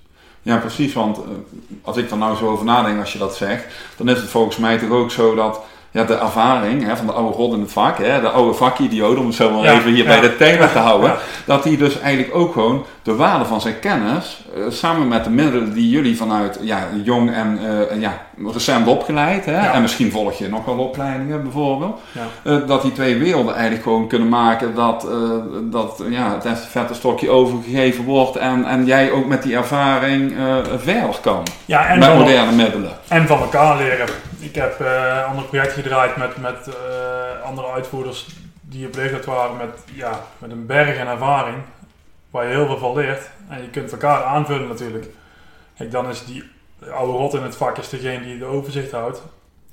Ja, 0.42 0.56
precies. 0.56 0.92
Want 0.92 1.18
uh, 1.18 1.24
als 1.82 1.96
ik 1.96 2.10
er 2.10 2.16
nou 2.16 2.36
zo 2.36 2.48
over 2.48 2.64
nadenk 2.64 3.00
als 3.00 3.12
je 3.12 3.18
dat 3.18 3.36
zegt, 3.36 3.74
dan 3.96 4.08
is 4.08 4.20
het 4.20 4.30
volgens 4.30 4.56
mij 4.56 4.78
toch 4.78 4.90
ook 4.90 5.10
zo 5.10 5.34
dat 5.34 5.60
ja, 5.94 6.04
de 6.04 6.14
ervaring 6.14 6.84
hè, 6.86 6.96
van 6.96 7.06
de 7.06 7.12
oude 7.12 7.36
rot 7.36 7.52
in 7.54 7.60
het 7.60 7.72
vak, 7.72 7.98
hè, 7.98 8.20
de 8.20 8.28
oude 8.28 8.54
vakidioot, 8.54 9.18
om 9.18 9.26
het 9.26 9.34
zo 9.34 9.50
maar 9.50 9.64
Ja, 9.64 9.72
even 9.72 9.90
hier 9.90 10.04
ja, 10.04 10.08
bij 10.08 10.20
de 10.20 10.36
thema 10.36 10.66
te 10.68 10.78
houden, 10.78 11.10
ja. 11.10 11.16
dat 11.44 11.64
hij 11.64 11.76
dus 11.76 12.00
eigenlijk 12.00 12.34
ook 12.34 12.52
gewoon 12.52 12.84
de 13.02 13.14
waarde 13.16 13.44
van 13.44 13.60
zijn 13.60 13.78
kennis, 13.78 14.44
eh, 14.56 14.62
samen 14.68 15.08
met 15.08 15.24
de 15.24 15.30
middelen 15.30 15.72
die 15.74 15.88
jullie 15.90 16.16
vanuit 16.16 16.58
ja, 16.62 16.88
jong 17.02 17.32
en 17.34 17.58
eh, 17.90 18.00
ja, 18.00 18.12
recent 18.52 18.86
opgeleid, 18.86 19.44
hè, 19.44 19.56
en 19.70 19.82
misschien 19.82 20.10
volg 20.10 20.38
je 20.38 20.48
nog 20.48 20.64
wel 20.64 20.78
opleidingen 20.78 21.42
bijvoorbeeld, 21.42 22.00
Ja. 22.12 22.50
eh, 22.52 22.56
dat 22.66 22.82
die 22.82 22.92
twee 22.92 23.16
werelden 23.18 23.52
eigenlijk 23.54 23.82
gewoon 23.82 24.06
kunnen 24.08 24.28
maken 24.28 24.74
dat, 24.74 25.06
dat 25.62 26.02
ja, 26.10 26.38
het 26.42 26.66
vette 26.70 26.94
stokje 26.94 27.30
overgegeven 27.30 28.04
wordt 28.04 28.36
en, 28.36 28.64
en 28.64 28.84
jij 28.86 29.10
ook 29.10 29.26
met 29.26 29.42
die 29.42 29.56
ervaring 29.56 30.34
verder 30.76 31.18
kan, 31.22 31.42
Ja, 31.64 31.86
en 31.86 31.98
met 31.98 32.14
moderne 32.14 32.52
middelen. 32.52 32.90
en 33.08 33.26
van 33.26 33.38
elkaar 33.38 33.76
leren. 33.76 34.06
Ik 34.42 34.54
heb 34.54 34.80
eh 34.80 35.28
andere 35.28 35.46
projecten 35.46 35.82
gedraaid 35.82 36.16
met, 36.16 36.36
met 36.36 36.68
eh, 36.68 37.42
andere 37.42 37.70
uitvoerders 37.70 38.26
die 38.60 38.86
op 38.86 38.94
leeftijd 38.94 39.24
waren 39.24 39.56
met, 39.56 39.78
ja, 39.92 40.20
met 40.38 40.50
een 40.50 40.66
berg 40.66 40.96
en 40.96 41.06
ervaring. 41.06 41.56
Waar 42.30 42.44
je 42.44 42.50
heel 42.50 42.66
veel 42.66 42.78
van 42.78 42.94
leert. 42.94 43.30
En 43.48 43.62
je 43.62 43.70
kunt 43.70 43.92
elkaar 43.92 44.24
aanvullen 44.24 44.68
natuurlijk. 44.68 45.06
Dan 45.90 46.08
is 46.08 46.24
die 46.24 46.44
oude 46.90 47.12
rot 47.12 47.34
in 47.34 47.42
het 47.42 47.56
vak 47.56 47.78
is 47.78 47.88
degene 47.88 48.24
die 48.24 48.38
de 48.38 48.44
overzicht 48.44 48.90
houdt. 48.90 49.22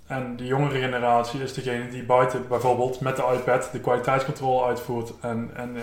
En 0.07 0.35
de 0.35 0.45
jongere 0.45 0.79
generatie 0.79 1.43
is 1.43 1.53
degene 1.53 1.89
die 1.89 2.03
buiten 2.03 2.47
bijvoorbeeld 2.47 2.99
met 2.99 3.15
de 3.15 3.23
iPad 3.33 3.69
de 3.71 3.79
kwaliteitscontrole 3.79 4.65
uitvoert 4.65 5.13
en, 5.21 5.51
en 5.55 5.75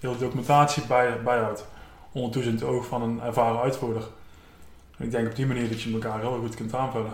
heel 0.00 0.12
de 0.12 0.18
documentatie 0.18 0.82
bij, 0.86 1.22
bijhoudt. 1.22 1.66
Onder 2.12 2.30
toezicht 2.30 2.62
oog 2.62 2.86
van 2.86 3.02
een 3.02 3.20
ervaren 3.22 3.60
uitvoerder. 3.60 4.02
En 4.98 5.04
ik 5.04 5.10
denk 5.10 5.28
op 5.28 5.36
die 5.36 5.46
manier 5.46 5.68
dat 5.68 5.82
je 5.82 5.92
elkaar 5.92 6.20
heel 6.20 6.38
goed 6.38 6.54
kunt 6.54 6.74
aanvullen. 6.74 7.12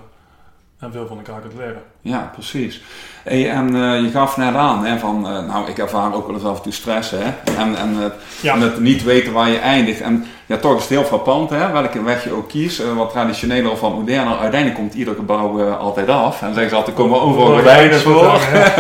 En 0.81 0.93
veel 0.93 1.07
van 1.07 1.17
elkaar 1.17 1.41
kunt 1.41 1.53
leren. 1.59 1.83
Ja, 2.01 2.31
precies. 2.33 2.83
Hey, 3.25 3.51
en 3.51 3.67
eh, 3.75 4.01
je 4.03 4.11
gaf 4.11 4.37
net 4.37 4.55
aan 4.55 4.85
hè, 4.85 4.99
van, 4.99 5.27
eh, 5.29 5.47
nou, 5.47 5.69
ik 5.69 5.79
ervaar 5.79 6.15
ook 6.15 6.27
wel 6.27 6.35
eens 6.37 6.45
af 6.45 6.57
en 6.57 6.63
toe 6.63 6.73
stress, 6.73 7.11
hè. 7.11 7.25
En, 7.59 7.77
en, 7.77 8.13
Ja. 8.43 8.55
en 8.55 8.61
het 8.61 8.81
niet 8.81 9.05
weten 9.05 9.33
waar 9.33 9.49
je 9.49 9.59
eindigt. 9.59 10.01
En 10.01 10.25
ja, 10.47 10.57
toch 10.57 10.75
is 10.77 10.81
het 10.81 10.89
heel 10.91 11.05
frappant, 11.05 11.51
hè, 11.51 11.71
welke 11.73 12.03
weg 12.03 12.25
je 12.25 12.33
ook 12.33 12.49
kiest. 12.49 12.81
eh, 12.81 12.93
wat 12.97 13.11
traditioneler 13.11 13.71
of 13.71 13.81
wat 13.81 13.95
moderner. 13.95 14.39
Uiteindelijk 14.39 14.81
komt 14.81 14.95
ieder 14.95 15.15
gebouw 15.15 15.73
altijd 15.73 16.09
af. 16.09 16.43
En 16.43 16.53
zeggen 16.53 16.71
ze 16.71 16.77
altijd, 16.77 16.97
komen 16.97 17.21
overal 17.21 17.47
Oh, 17.47 17.51
ja, 17.53 17.57
gordijnen 17.61 18.01
voor. 18.07 18.25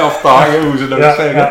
of 0.04 0.18
tagen, 0.22 0.66
hoe 0.66 0.76
ze 0.78 0.88
dat 0.88 0.98
Ja, 0.98 1.14
zeggen. 1.14 1.36
ja. 1.36 1.50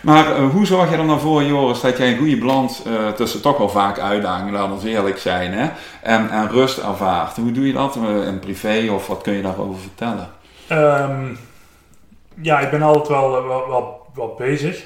Maar 0.00 0.36
eh, 0.36 0.50
hoe 0.50 0.66
zorg 0.66 0.90
je 0.90 0.96
er 0.96 1.04
nou 1.04 1.20
voor, 1.20 1.42
Joris, 1.42 1.80
dat 1.80 1.96
jij 1.96 2.10
een 2.10 2.18
goede 2.18 2.38
balans 2.38 2.82
eh, 2.84 3.08
tussen 3.08 3.42
toch 3.42 3.58
wel 3.58 3.68
vaak 3.68 3.98
uitdagingen, 3.98 4.52
laten 4.52 4.78
we 4.78 4.88
eerlijk 4.88 5.18
zijn, 5.18 5.52
hè, 5.52 5.70
en, 6.02 6.50
rust 6.50 6.78
ervaart? 6.78 7.36
Hoe 7.36 7.52
doe 7.52 7.66
je 7.66 7.72
dat 7.72 7.96
eh, 7.96 8.26
in 8.26 8.38
privé 8.38 8.90
of 8.92 9.06
wat 9.06 9.22
kun 9.22 9.32
je 9.32 9.42
daarover 9.42 9.80
vertellen? 9.80 10.28
Ehm, 10.68 11.34
ja, 12.40 12.60
ik 12.60 12.70
ben 12.70 12.82
altijd 12.82 13.08
wel, 13.08 13.46
wel, 13.46 14.06
wel, 14.14 14.34
bezig. 14.38 14.84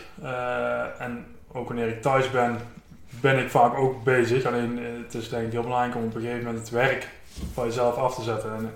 En 0.99 1.27
ook 1.53 1.69
wanneer 1.69 1.89
ik 1.89 2.03
thuis 2.03 2.31
ben, 2.31 2.59
ben 3.21 3.39
ik 3.39 3.51
vaak 3.51 3.79
ook 3.79 4.05
bezig. 4.05 4.45
Alleen 4.45 4.81
het 5.05 5.15
is 5.15 5.29
denk 5.29 5.47
ik 5.47 5.53
heel 5.53 5.63
belangrijk 5.63 5.95
om 5.95 6.05
op 6.05 6.15
een 6.15 6.21
gegeven 6.21 6.45
moment 6.45 6.59
het 6.59 6.71
werk 6.71 7.09
van 7.55 7.67
jezelf 7.67 7.97
af 7.97 8.15
te 8.15 8.23
zetten. 8.23 8.51
En, 8.57 8.71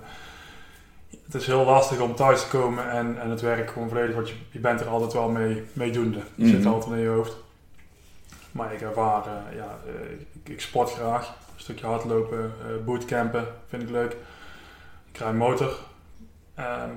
het 1.31 1.41
is 1.41 1.47
heel 1.47 1.65
lastig 1.65 1.99
om 1.99 2.15
thuis 2.15 2.41
te 2.41 2.47
komen 2.57 2.91
en, 2.91 3.21
en 3.21 3.29
het 3.29 3.41
werk 3.41 3.69
gewoon 3.69 3.89
volledig, 3.89 4.15
want 4.15 4.29
je, 4.29 4.35
je 4.51 4.59
bent 4.59 4.79
er 4.79 4.87
altijd 4.87 5.13
wel 5.13 5.29
mee, 5.29 5.63
mee 5.73 5.91
doende. 5.91 6.17
Het 6.17 6.27
Mhm. 6.35 6.49
zit 6.49 6.65
altijd 6.65 6.91
in 6.95 7.01
je 7.01 7.07
hoofd. 7.07 7.37
Maar 8.51 8.73
ik 8.73 8.81
ervaar, 8.81 9.23
eh, 9.25 9.55
ja, 9.55 9.77
eh, 9.85 10.11
ik, 10.43 10.49
ik 10.53 10.61
sport 10.61 10.91
graag. 10.91 11.27
Een 11.27 11.59
stukje 11.65 11.85
hardlopen, 11.85 12.39
eh 12.61 12.85
bootcampen 12.85 13.47
vind 13.67 13.81
ik 13.83 13.89
leuk. 13.89 14.15
Ik 15.11 15.17
rij 15.17 15.33
motor. 15.33 15.77
Ehm, 16.55 16.89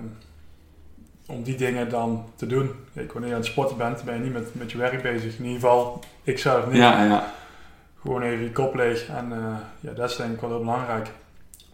om 1.26 1.42
die 1.42 1.56
dingen 1.56 1.88
dan 1.88 2.24
te 2.36 2.46
doen. 2.46 2.70
Kijk, 2.94 3.12
wanneer 3.12 3.30
je 3.30 3.36
aan 3.36 3.42
het 3.42 3.50
sporten 3.50 3.76
bent, 3.76 4.02
ben 4.04 4.14
je 4.14 4.20
niet 4.20 4.32
met, 4.32 4.54
met 4.54 4.72
je 4.72 4.78
werk 4.78 5.02
bezig. 5.02 5.38
In 5.38 5.44
ieder 5.44 5.60
geval, 5.60 6.00
ik 6.22 6.38
zelf 6.38 6.66
niet. 6.66 6.76
Ja, 6.76 7.04
ja. 7.04 7.32
Gewoon 8.00 8.22
even 8.22 8.44
je 8.44 8.52
kop 8.52 8.74
leeg. 8.74 9.08
En 9.08 9.32
ja, 9.80 9.92
dat 9.92 10.10
is 10.10 10.16
denk 10.16 10.34
ik 10.34 10.40
wel 10.40 10.50
heel 10.50 10.58
belangrijk. 10.58 11.10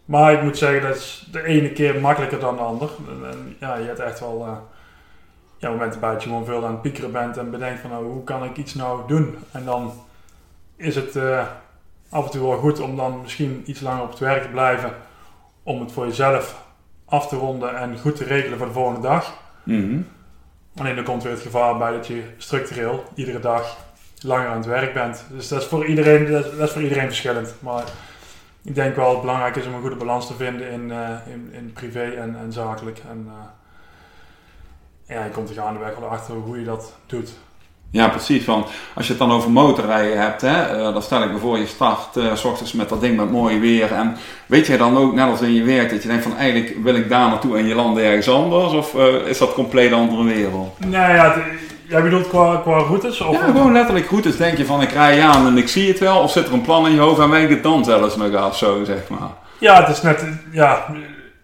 Maar 0.09 0.33
ik 0.33 0.41
moet 0.41 0.57
zeggen, 0.57 0.81
dat 0.81 0.95
is 0.95 1.27
de 1.31 1.43
ene 1.43 1.71
keer 1.71 1.99
makkelijker 1.99 2.39
dan 2.39 2.55
de 2.55 2.61
ander. 2.61 2.89
En, 3.07 3.29
en 3.31 3.55
ja, 3.59 3.75
je 3.75 3.85
hebt 3.85 3.99
echt 3.99 4.19
wel 4.19 4.45
eh, 4.45 4.57
ja, 5.57 5.69
momenten 5.69 5.99
bij 5.99 6.11
dat 6.11 6.23
je 6.23 6.29
gewoon 6.29 6.45
veel 6.45 6.65
aan 6.65 6.71
het 6.71 6.81
piekeren 6.81 7.11
bent 7.11 7.37
en 7.37 7.51
bedenkt 7.51 7.81
van 7.81 7.89
nou, 7.89 8.05
hoe 8.05 8.23
kan 8.23 8.43
ik 8.43 8.57
iets 8.57 8.73
nou 8.73 9.07
doen? 9.07 9.37
En 9.51 9.65
dan 9.65 9.93
is 10.75 10.95
het 10.95 11.15
eh, 11.15 11.47
af 12.09 12.25
en 12.25 12.31
toe 12.31 12.47
wel 12.47 12.57
goed 12.57 12.79
om 12.79 12.95
dan 12.95 13.21
misschien 13.21 13.63
iets 13.65 13.81
langer 13.81 14.03
op 14.03 14.09
het 14.09 14.19
werk 14.19 14.43
te 14.43 14.49
blijven. 14.49 14.93
Om 15.63 15.79
het 15.79 15.91
voor 15.91 16.05
jezelf 16.05 16.61
af 17.05 17.27
te 17.27 17.35
ronden 17.35 17.77
en 17.77 17.99
goed 17.99 18.15
te 18.15 18.23
regelen 18.23 18.57
voor 18.57 18.67
de 18.67 18.73
volgende 18.73 19.01
dag. 19.01 19.33
Mhm. 19.63 20.01
Alleen 20.77 20.95
dan 20.95 21.03
komt 21.03 21.23
weer 21.23 21.31
het 21.31 21.41
gevaar 21.41 21.77
bij 21.77 21.91
dat 21.91 22.07
je 22.07 22.23
structureel 22.37 23.03
iedere 23.15 23.39
dag 23.39 23.77
langer 24.21 24.47
aan 24.47 24.57
het 24.57 24.65
werk 24.65 24.93
bent. 24.93 25.25
Dus 25.31 25.47
dat 25.47 25.61
is 25.61 25.67
voor 25.67 25.85
iedereen, 25.85 26.31
dat 26.31 26.45
is, 26.45 26.57
dat 26.57 26.67
is 26.67 26.73
voor 26.73 26.81
iedereen 26.81 27.07
verschillend. 27.07 27.55
Maar 27.59 27.83
ik 28.63 28.75
denk 28.75 28.95
wel 28.95 29.03
dat 29.05 29.13
het 29.13 29.21
belangrijk 29.21 29.55
is 29.55 29.65
om 29.65 29.73
een 29.73 29.81
goede 29.81 29.95
balans 29.95 30.27
te 30.27 30.33
vinden 30.33 30.71
in, 30.71 30.91
eh, 30.91 31.33
in, 31.33 31.49
in 31.51 31.71
privé 31.73 32.03
en, 32.03 32.37
en 32.43 32.51
zakelijk. 32.51 33.01
En 33.09 33.27
eh, 33.27 35.15
ja, 35.15 35.23
je 35.23 35.29
komt 35.29 35.49
er 35.49 35.55
gaandeweg 35.55 35.95
wel 35.99 36.09
achter 36.09 36.33
hoe 36.35 36.59
je 36.59 36.65
dat 36.65 36.93
doet. 37.05 37.31
Ja, 37.91 38.07
precies. 38.09 38.45
Want 38.45 38.67
als 38.95 39.05
je 39.05 39.11
het 39.11 39.21
dan 39.21 39.31
over 39.31 39.51
motorrijden 39.51 40.21
hebt, 40.21 40.41
hè, 40.41 40.61
eh, 40.61 40.93
dan 40.93 41.01
stel 41.01 41.23
ik 41.23 41.31
me 41.31 41.37
voor 41.37 41.57
je 41.57 41.65
start 41.65 42.19
s 42.33 42.43
ochtends 42.43 42.73
met 42.73 42.89
dat 42.89 43.01
ding 43.01 43.17
met 43.17 43.31
mooi 43.31 43.59
weer. 43.59 43.91
En 43.93 44.17
weet 44.45 44.67
je 44.67 44.77
dan 44.77 44.97
ook, 44.97 45.13
net 45.13 45.29
als 45.29 45.41
in 45.41 45.53
je 45.53 45.63
werk, 45.63 45.89
dat 45.89 46.01
je 46.01 46.07
denkt 46.07 46.23
van 46.23 46.37
eigenlijk 46.37 46.83
wil 46.83 46.95
ik 46.95 47.09
daar 47.09 47.29
naartoe 47.29 47.57
en 47.57 47.65
je 47.65 47.75
landt 47.75 47.99
ergens 47.99 48.29
anders? 48.29 48.73
Of 48.73 48.95
is 49.25 49.37
dat 49.37 49.53
compleet 49.53 49.91
een 49.91 49.97
andere 49.97 50.23
wereld? 50.23 50.79
Nou 50.79 51.13
ja, 51.13 51.33
het- 51.33 51.68
jij 51.89 52.01
bedoelt 52.01 52.27
qua, 52.27 52.55
qua 52.55 52.77
routes? 52.77 53.21
Of 53.21 53.35
Ja, 53.35 53.45
gewoon 53.45 53.71
letterlijk. 53.71 54.23
Dus 54.23 54.37
denk 54.37 54.57
je 54.57 54.65
van 54.65 54.81
ik 54.81 54.91
rij 54.91 55.21
aan 55.21 55.47
en 55.47 55.57
ik 55.57 55.67
zie 55.67 55.87
het 55.87 55.99
wel. 55.99 56.19
Of 56.21 56.31
zit 56.31 56.47
er 56.47 56.53
een 56.53 56.61
plan 56.61 56.87
in 56.87 56.93
je 56.93 56.99
hoofd 56.99 57.19
en 57.19 57.29
weet 57.29 57.43
ik 57.43 57.49
het 57.49 57.63
dan 57.63 57.83
zelfs 57.83 58.15
nog 58.15 58.33
af 58.33 58.57
zo, 58.57 58.83
zeg 58.83 59.09
maar. 59.09 59.29
Ja, 59.57 59.79
het 59.79 59.95
is 59.95 60.01
net, 60.01 60.25
ja, 60.51 60.85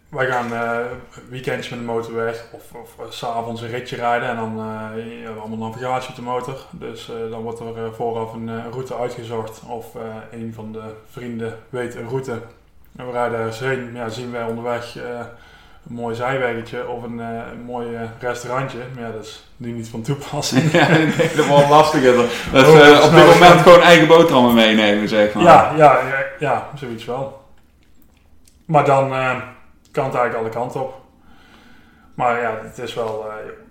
wij 0.10 0.28
gaan 0.28 0.54
eh 0.54 0.78
weekendjes 1.30 1.70
met 1.70 1.80
de 1.80 1.86
motor 1.86 2.14
weg 2.14 2.46
of, 2.52 2.62
of 2.82 2.90
eh, 3.00 3.06
s'avonds 3.10 3.62
een 3.62 3.70
ritje 3.70 3.96
rijden 3.96 4.30
en 4.30 4.36
dan 4.36 4.50
eh 4.60 4.98
ja, 4.98 5.04
we 5.20 5.24
hebben 5.24 5.42
allemaal 5.42 5.68
navigatie 5.70 6.10
op 6.10 6.16
de 6.16 6.22
motor. 6.22 6.58
Dus 6.72 7.10
eh, 7.10 7.32
dan 7.32 7.42
wordt 7.42 7.60
er 7.60 7.66
eh, 7.78 7.84
vooraf 7.96 8.34
een 8.34 8.50
eh, 8.50 8.56
route 8.72 8.96
uitgezocht 8.98 9.62
of 9.68 9.86
eh, 9.96 10.40
een 10.40 10.52
van 10.56 10.72
de 10.72 10.82
vrienden 11.12 11.58
weet 11.70 11.96
een 11.96 12.08
route. 12.10 12.32
En 12.96 13.06
we 13.06 13.12
rijden 13.12 13.40
ergens 13.40 13.60
heen, 13.60 13.90
ja, 13.94 14.10
zien 14.10 14.32
wij 14.32 14.44
onderweg 14.44 14.98
eh, 14.98 15.04
een 15.90 15.96
mooi 15.96 16.16
zijweggetje 16.16 16.88
of 16.88 17.04
een, 17.04 17.20
eh, 17.20 17.28
een 17.52 17.62
mooi 17.66 17.96
eh, 17.96 18.02
restaurantje. 18.20 18.78
Maar 18.94 19.04
ja, 19.04 19.12
dat 19.12 19.24
is 19.24 19.48
nu 19.58 19.72
niet 19.72 19.88
van 19.90 20.02
toepassing. 20.02 20.72
ja, 20.80 20.88
denk 20.88 21.36
dat 21.36 21.48
wel 21.48 21.68
lastiger. 21.70 22.16
Dat 22.16 22.26
is 22.26 22.68
Oh, 22.70 22.80
eh, 22.80 22.88
dat 22.88 23.04
op 23.04 23.12
nou 23.12 23.26
dit 23.26 23.34
moment 23.34 23.54
eens- 23.54 23.62
gewoon 23.62 23.82
eigen 23.82 24.08
boterhammen 24.08 24.54
meenemen, 24.54 25.08
zeg 25.10 25.34
maar. 25.34 25.44
Ja, 25.44 25.74
ja, 25.78 26.00
ja, 26.08 26.24
ja, 26.40 26.70
zoiets 26.76 27.06
wel. 27.06 27.44
Maar 28.66 28.86
dan 28.86 29.10
kan 29.92 30.06
het 30.06 30.16
eigenlijk 30.16 30.36
alle 30.36 30.50
kanten 30.50 30.82
op. 30.82 31.02
Maar 32.16 32.42
ja, 32.42 32.58
het 32.64 32.78
is 32.78 32.94
wel 32.94 33.26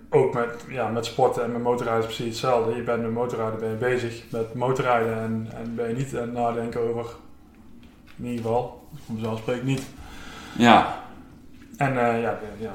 ook 0.09 0.33
met, 0.33 0.65
ja, 0.69 0.87
met 0.87 1.05
sporten 1.05 1.43
en 1.43 1.51
met 1.51 1.61
motorrijden 1.63 2.03
precies 2.05 2.25
hetzelfde. 2.25 2.75
Je 2.75 2.81
bent 2.81 3.01
met 3.01 3.11
motorrijden 3.11 3.59
ben 3.59 3.69
je 3.69 3.75
bezig 3.75 4.23
met 4.31 4.53
motorrijden 4.53 5.13
en, 5.17 5.49
en 5.55 5.75
ben 5.75 5.87
je 5.87 5.95
niet 5.95 6.15
aan 6.15 6.21
het 6.21 6.33
nadenken 6.33 6.89
over, 6.89 7.05
in 8.17 8.25
ieder 8.25 8.41
geval, 8.45 8.83
ik 9.55 9.63
niet. 9.63 9.83
ja. 10.57 11.03
En 11.77 11.89
eh, 11.89 12.21
ja, 12.21 12.39
ja, 12.59 12.73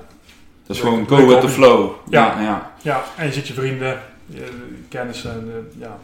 Dat 0.67 0.77
is 0.77 0.83
gewoon 0.83 1.07
go 1.09 1.27
with 1.27 1.41
the 1.41 1.49
flow. 1.49 1.91
Ja. 2.09 2.37
ja. 2.41 2.73
ja. 2.83 3.03
en 3.17 3.27
je 3.27 3.33
ziet 3.33 3.47
je 3.47 3.55
vrienden, 3.55 3.99
je, 4.27 4.49
kennissen, 4.89 5.31
eh, 5.55 5.81
ja. 5.81 5.97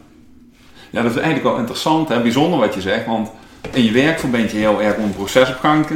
Ja, 0.89 1.01
dat 1.01 1.11
is 1.11 1.17
eigenlijk 1.17 1.47
wel 1.47 1.57
interessant 1.57 2.09
en 2.09 2.21
bijzonder 2.21 2.59
wat 2.59 2.73
je 2.73 2.81
zegt. 2.81 3.05
Want 3.05 3.31
in 3.71 3.83
je 3.83 3.91
werk 3.91 4.19
verbind 4.19 4.51
je 4.51 4.57
heel 4.57 4.81
erg 4.81 4.95
om 4.95 5.03
een 5.03 5.15
proces 5.15 5.49
op 5.49 5.59
gang 5.59 5.85
eh, 5.85 5.89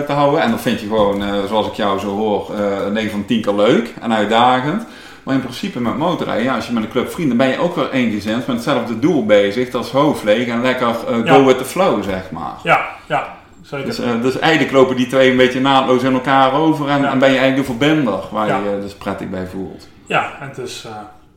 te 0.00 0.12
houden. 0.12 0.40
En 0.40 0.50
dat 0.50 0.60
vind 0.60 0.80
je 0.80 0.86
gewoon, 0.86 1.22
eh, 1.22 1.44
zoals 1.48 1.66
ik 1.66 1.74
jou 1.74 1.98
zo 1.98 2.08
hoor, 2.08 2.54
eh 2.54 2.90
9 2.92 3.10
van 3.10 3.24
10 3.24 3.40
keer 3.42 3.54
leuk 3.54 3.94
en 4.00 4.12
uitdagend. 4.14 4.84
Maar 5.22 5.34
in 5.34 5.40
principe 5.40 5.80
met 5.80 5.96
motorrijden, 5.98 6.44
ja, 6.44 6.54
als 6.54 6.66
je 6.66 6.72
met 6.72 6.82
een 6.82 6.90
club 6.90 7.12
vrienden 7.12 7.36
ben 7.36 7.48
je 7.48 7.58
ook 7.58 7.74
wel 7.76 7.90
eensgezind 7.90 8.46
met 8.46 8.56
hetzelfde 8.56 8.98
doel 8.98 9.26
bezig. 9.26 9.70
Dat 9.70 9.84
is 9.84 9.90
hoofd 9.90 10.22
leeg 10.24 10.48
en 10.48 10.62
lekker 10.62 10.88
eh, 10.88 10.94
go 11.04 11.22
Ja. 11.24 11.44
with 11.44 11.58
the 11.58 11.64
flow, 11.64 12.02
zeg 12.02 12.30
maar. 12.30 12.54
Ja, 12.62 12.86
ja, 13.06 13.36
zeker. 13.64 13.86
Dus, 13.86 13.98
eh, 13.98 14.22
dus 14.22 14.38
eigenlijk 14.38 14.72
lopen 14.72 14.96
die 14.96 15.06
twee 15.06 15.30
een 15.30 15.36
beetje 15.36 15.60
naadloos 15.60 16.02
in 16.02 16.12
elkaar 16.14 16.52
over 16.52 16.88
en, 16.88 17.00
Ja. 17.02 17.10
en 17.10 17.18
ben 17.18 17.30
je 17.32 17.38
eigenlijk 17.38 17.66
de 17.68 17.74
verbinder 17.76 18.22
waar 18.30 18.46
Ja. 18.46 18.58
je 18.58 18.68
je 18.70 18.80
dus 18.80 18.94
prettig 18.94 19.30
bij 19.30 19.46
voelt. 19.46 19.88
Ja, 20.06 20.40
en 20.40 20.48
het 20.48 20.58
is, 20.58 20.84
eh, 20.84 20.92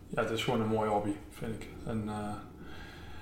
ja, 0.09 0.21
het 0.21 0.29
is 0.31 0.43
gewoon 0.43 0.61
een 0.61 0.67
mooie 0.67 0.89
hobby, 0.89 1.11
vind 1.39 1.53
ik. 1.61 1.67
En, 1.87 2.03
eh 2.07 2.13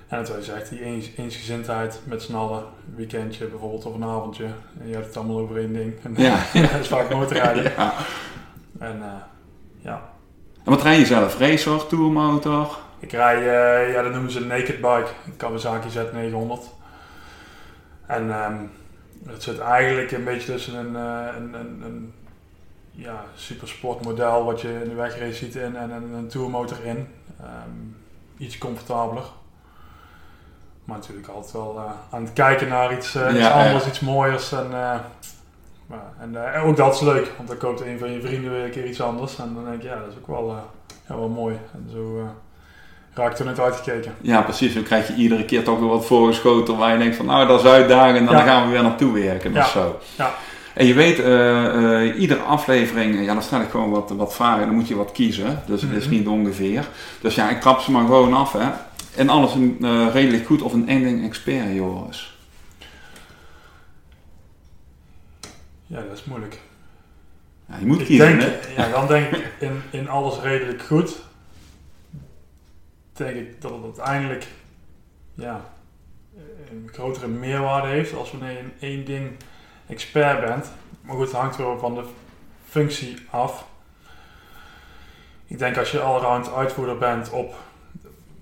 en 0.07 0.17
het 0.17 0.31
is 0.39 0.49
echt 0.49 0.69
die 0.69 0.81
eens, 0.83 1.09
eensgezindheid 1.17 1.99
met 2.03 2.21
z'n 2.21 2.35
allen. 2.35 2.57
Een 2.59 2.95
weekendje 2.95 3.45
bijvoorbeeld 3.45 3.85
of 3.85 3.93
een 3.95 4.03
avondje. 4.03 4.43
En 4.81 4.87
je 4.87 4.93
hebt 4.93 5.05
het 5.05 5.17
allemaal 5.17 5.39
over 5.39 5.57
één 5.57 5.73
ding. 5.73 5.93
En, 6.03 6.13
Ja. 6.17 6.35
dat 6.71 6.79
is 6.81 6.87
vaak 6.87 7.09
motorrijden. 7.13 7.63
Ja. 7.77 7.93
En 8.79 9.01
eh, 9.01 9.07
ja, 9.81 10.01
En 10.63 10.71
wat 10.71 10.81
rij 10.81 10.99
je 10.99 11.05
zelf? 11.05 11.39
Racer, 11.39 11.87
tourmotor? 11.87 12.77
ik 12.99 13.11
rij, 13.11 13.35
eh, 13.37 13.93
ja 13.93 14.01
dat 14.01 14.11
noemen 14.13 14.31
ze 14.31 14.39
een 14.39 14.47
naked 14.47 14.75
bike. 14.75 15.07
Een 15.25 15.37
Kawasaki 15.37 15.87
Z900. 15.89 16.69
En 18.07 18.31
ehm, 18.31 18.55
het 19.27 19.43
zit 19.43 19.59
eigenlijk 19.59 20.11
een 20.11 20.23
beetje 20.23 20.51
tussen 20.51 20.75
een, 20.75 20.95
eh, 20.95 21.35
een, 21.35 21.53
een, 21.53 21.81
een 21.85 22.13
ja, 22.91 23.23
super 23.35 23.67
sportmodel 23.67 24.43
wat 24.43 24.61
je 24.61 24.81
in 24.83 24.89
de 24.89 24.95
wegrace 24.95 25.33
ziet 25.33 25.55
in 25.55 25.75
en 25.75 25.91
een, 25.91 26.13
een 26.13 26.27
tourmotor 26.27 26.85
in. 26.85 27.07
Ehm, 27.39 27.69
iets 28.37 28.57
comfortabeler. 28.57 29.23
Maar 30.83 30.97
natuurlijk 30.97 31.27
altijd 31.27 31.53
wel 31.53 31.75
uh, 31.77 31.91
aan 32.09 32.23
het 32.23 32.33
kijken 32.33 32.67
naar 32.67 32.97
iets, 32.97 33.15
uh, 33.15 33.33
iets 33.33 33.49
anders, 33.49 33.87
iets 33.87 33.99
mooiers. 33.99 34.51
En, 34.51 34.67
uh, 34.71 34.99
en, 36.19 36.53
en, 36.53 36.61
ook 36.61 36.75
dat 36.75 36.93
is 36.93 36.99
leuk, 36.99 37.31
want 37.37 37.49
dan 37.49 37.57
koopt 37.57 37.81
een 37.81 37.99
van 37.99 38.11
je 38.11 38.21
vrienden 38.21 38.51
weer 38.51 38.63
een 38.63 38.71
keer 38.71 38.87
iets 38.87 39.01
anders. 39.01 39.37
En 39.37 39.53
dan 39.53 39.65
denk 39.65 39.81
je, 39.81 39.87
ja, 39.87 39.99
dat 39.99 40.07
is 40.07 40.17
ook 40.17 40.27
wel, 40.27 40.55
ja, 41.07 41.15
wel 41.15 41.29
mooi. 41.29 41.59
En 41.73 41.89
zo 41.91 42.29
raak 43.15 43.39
er 43.39 43.45
net 43.45 43.59
uitgekeken. 43.59 44.15
Ja, 44.21 44.41
precies. 44.41 44.73
Dan 44.73 44.83
krijg 44.83 45.07
je 45.07 45.13
iedere 45.13 45.45
keer 45.45 45.63
toch 45.63 45.79
weer 45.79 45.87
wat 45.89 46.05
voorgeschoten 46.05 46.77
waar 46.77 46.91
je 46.91 46.97
denkt 46.97 47.15
van, 47.15 47.25
nou, 47.25 47.47
dat 47.47 47.59
is 47.59 47.65
uitdagend 47.65 48.17
en 48.17 48.25
dan 48.25 48.41
gaan 48.41 48.65
we 48.65 48.71
weer 48.71 48.83
naartoe 48.83 49.13
werken 49.13 49.53
ja. 49.53 49.61
of 49.61 49.69
zo. 49.69 49.99
Ja. 50.17 50.33
En 50.73 50.85
je 50.85 50.93
weet, 50.93 51.19
uh, 51.19 52.19
iedere 52.19 52.39
aflevering, 52.39 53.25
ja, 53.25 53.33
dan 53.33 53.43
stel 53.43 53.61
ik 53.61 53.69
gewoon 53.69 53.89
wat, 53.89 54.09
wat 54.09 54.35
vragen. 54.35 54.65
Dan 54.65 54.75
moet 54.75 54.87
je 54.87 54.95
wat 54.95 55.11
kiezen. 55.11 55.61
Dus 55.65 55.81
het 55.81 55.91
is 55.91 56.05
mhm. 56.05 56.13
niet 56.13 56.27
ongeveer. 56.27 56.87
Dus 57.21 57.35
ja, 57.35 57.49
ik 57.49 57.61
trap 57.61 57.79
ze 57.79 57.91
maar 57.91 58.05
gewoon 58.05 58.33
af, 58.33 58.53
hè. 58.53 58.69
En 59.15 59.29
alles 59.29 59.53
een, 59.53 59.77
uh, 59.79 60.07
redelijk 60.13 60.45
goed 60.45 60.61
of 60.61 60.73
een 60.73 60.89
ending 60.89 61.25
expert, 61.25 61.73
Joris? 61.73 62.37
Ja, 65.87 65.95
dat 65.95 66.17
is 66.17 66.23
moeilijk. 66.23 66.59
Ja, 67.69 67.75
je 67.79 67.85
moet 67.85 68.03
kiezen, 68.03 68.39
denk, 68.39 68.53
Ja, 68.77 68.89
dan 68.89 69.07
denk 69.07 69.35
ik 69.35 69.51
in, 69.59 69.81
in 69.89 70.09
alles 70.09 70.39
redelijk 70.41 70.81
goed. 70.81 71.15
Denk 73.15 73.35
ik 73.35 73.61
dat 73.61 73.71
het 73.71 73.83
uiteindelijk 73.83 74.47
ja, 75.33 75.61
een 76.71 76.89
grotere 76.91 77.27
meerwaarde 77.27 77.87
heeft 77.87 78.13
als 78.13 78.31
wanneer 78.31 78.51
je 78.51 78.57
in 78.57 78.73
één 78.79 79.05
ding 79.05 79.31
expert 79.87 80.45
bent. 80.45 80.71
Maar 81.01 81.15
goed, 81.15 81.25
het 81.25 81.35
hangt 81.35 81.57
weer 81.57 81.79
van 81.79 81.95
de 81.95 82.03
functie 82.67 83.17
af. 83.29 83.67
Ik 85.45 85.59
denk 85.59 85.77
als 85.77 85.91
je 85.91 85.99
allround 85.99 86.53
uitvoerder 86.53 86.97
bent 86.97 87.29
op 87.29 87.55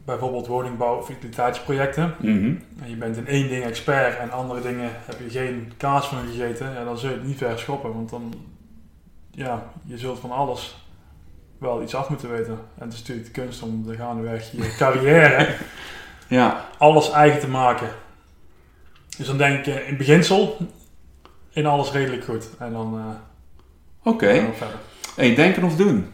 bijvoorbeeld 0.06 0.48
woningbouw 0.48 0.98
of 0.98 1.10
utiliteitsprojecten. 1.10 2.16
Mhm. 2.20 2.56
En 2.82 2.90
je 2.90 2.96
bent 2.96 3.18
in 3.18 3.28
één 3.28 3.48
ding 3.50 3.64
expert 3.64 4.18
en 4.18 4.32
andere 4.32 4.62
dingen 4.62 4.90
heb 4.94 5.20
je 5.20 5.30
geen 5.30 5.72
kaas 5.78 6.08
van 6.08 6.28
gegeten. 6.28 6.74
Ja, 6.74 6.84
dan 6.84 6.98
zul 6.98 7.10
je 7.10 7.16
het 7.16 7.26
niet 7.26 7.38
ver 7.38 7.60
schoppen. 7.60 7.94
Want 7.94 8.10
dan, 8.10 8.34
ja, 9.32 9.72
je 9.84 9.98
zult 9.98 10.20
van 10.20 10.32
alles 10.32 10.83
wel 11.64 11.82
iets 11.82 11.96
af 11.96 12.10
moeten 12.10 12.32
weten. 12.32 12.54
En 12.54 12.86
het 12.86 12.94
is 12.94 13.00
natuurlijk 13.00 13.28
de 13.28 13.42
kunst 13.42 13.62
om 13.62 13.84
de 13.88 13.96
gaandeweg 13.96 14.52
je 14.52 14.76
carrière 14.78 15.56
ja. 16.28 16.70
alles 16.78 17.12
eigen 17.12 17.40
te 17.40 17.48
maken. 17.48 17.90
Dus 19.18 19.28
dan 19.28 19.38
denk 19.38 19.66
ik 19.66 19.88
in 19.88 19.98
beginsel 19.98 20.58
in 21.50 21.66
alles 21.66 21.92
redelijk 21.92 22.24
goed. 22.24 22.50
En 22.60 22.72
dan. 22.72 22.98
Uh, 22.98 23.06
Oké. 24.04 24.26
Okay. 24.26 24.72
Hey, 25.16 25.36
denken 25.36 25.64
of 25.64 25.76
doen? 25.76 26.12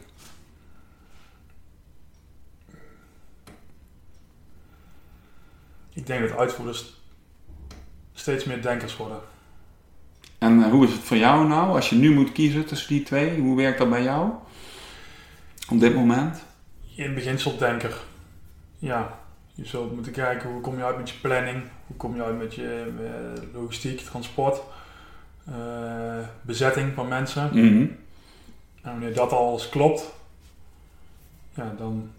Ik 5.93 6.07
denk 6.07 6.29
dat 6.29 6.37
uitvoerders 6.37 6.93
steeds 8.13 8.43
meer 8.43 8.61
denkers 8.61 8.97
worden. 8.97 9.19
En 10.37 10.59
uh, 10.59 10.71
hoe 10.71 10.85
is 10.85 10.91
het 10.91 11.01
voor 11.01 11.17
jou 11.17 11.47
nou, 11.47 11.75
als 11.75 11.89
je 11.89 11.95
nu 11.95 12.13
moet 12.13 12.31
kiezen 12.31 12.65
tussen 12.65 12.87
die 12.87 13.03
twee? 13.03 13.39
Hoe 13.39 13.55
werkt 13.55 13.77
dat 13.77 13.89
bij 13.89 14.03
jou? 14.03 14.31
Op 15.69 15.79
dit 15.79 15.95
moment? 15.95 16.43
In 16.95 17.13
beginsel 17.13 17.57
denker. 17.57 17.97
Ja, 18.77 19.19
je 19.53 19.65
zult 19.65 19.93
moeten 19.93 20.11
kijken 20.11 20.49
hoe 20.49 20.61
kom 20.61 20.77
je 20.77 20.83
uit 20.83 20.97
met 20.97 21.09
je 21.09 21.19
planning, 21.21 21.63
hoe 21.87 21.95
kom 21.95 22.15
je 22.15 22.23
uit 22.23 22.37
met 22.37 22.55
je 22.55 22.93
uh, 22.99 23.43
logistiek, 23.53 23.99
transport. 23.99 24.61
Eh, 25.45 26.27
bezetting 26.41 26.93
van 26.93 27.07
mensen. 27.07 27.49
Mhm. 27.53 27.87
En 28.81 28.91
wanneer 28.91 29.13
dat 29.13 29.31
alles 29.31 29.69
klopt, 29.69 30.13
ja, 31.53 31.73
dan, 31.77 32.11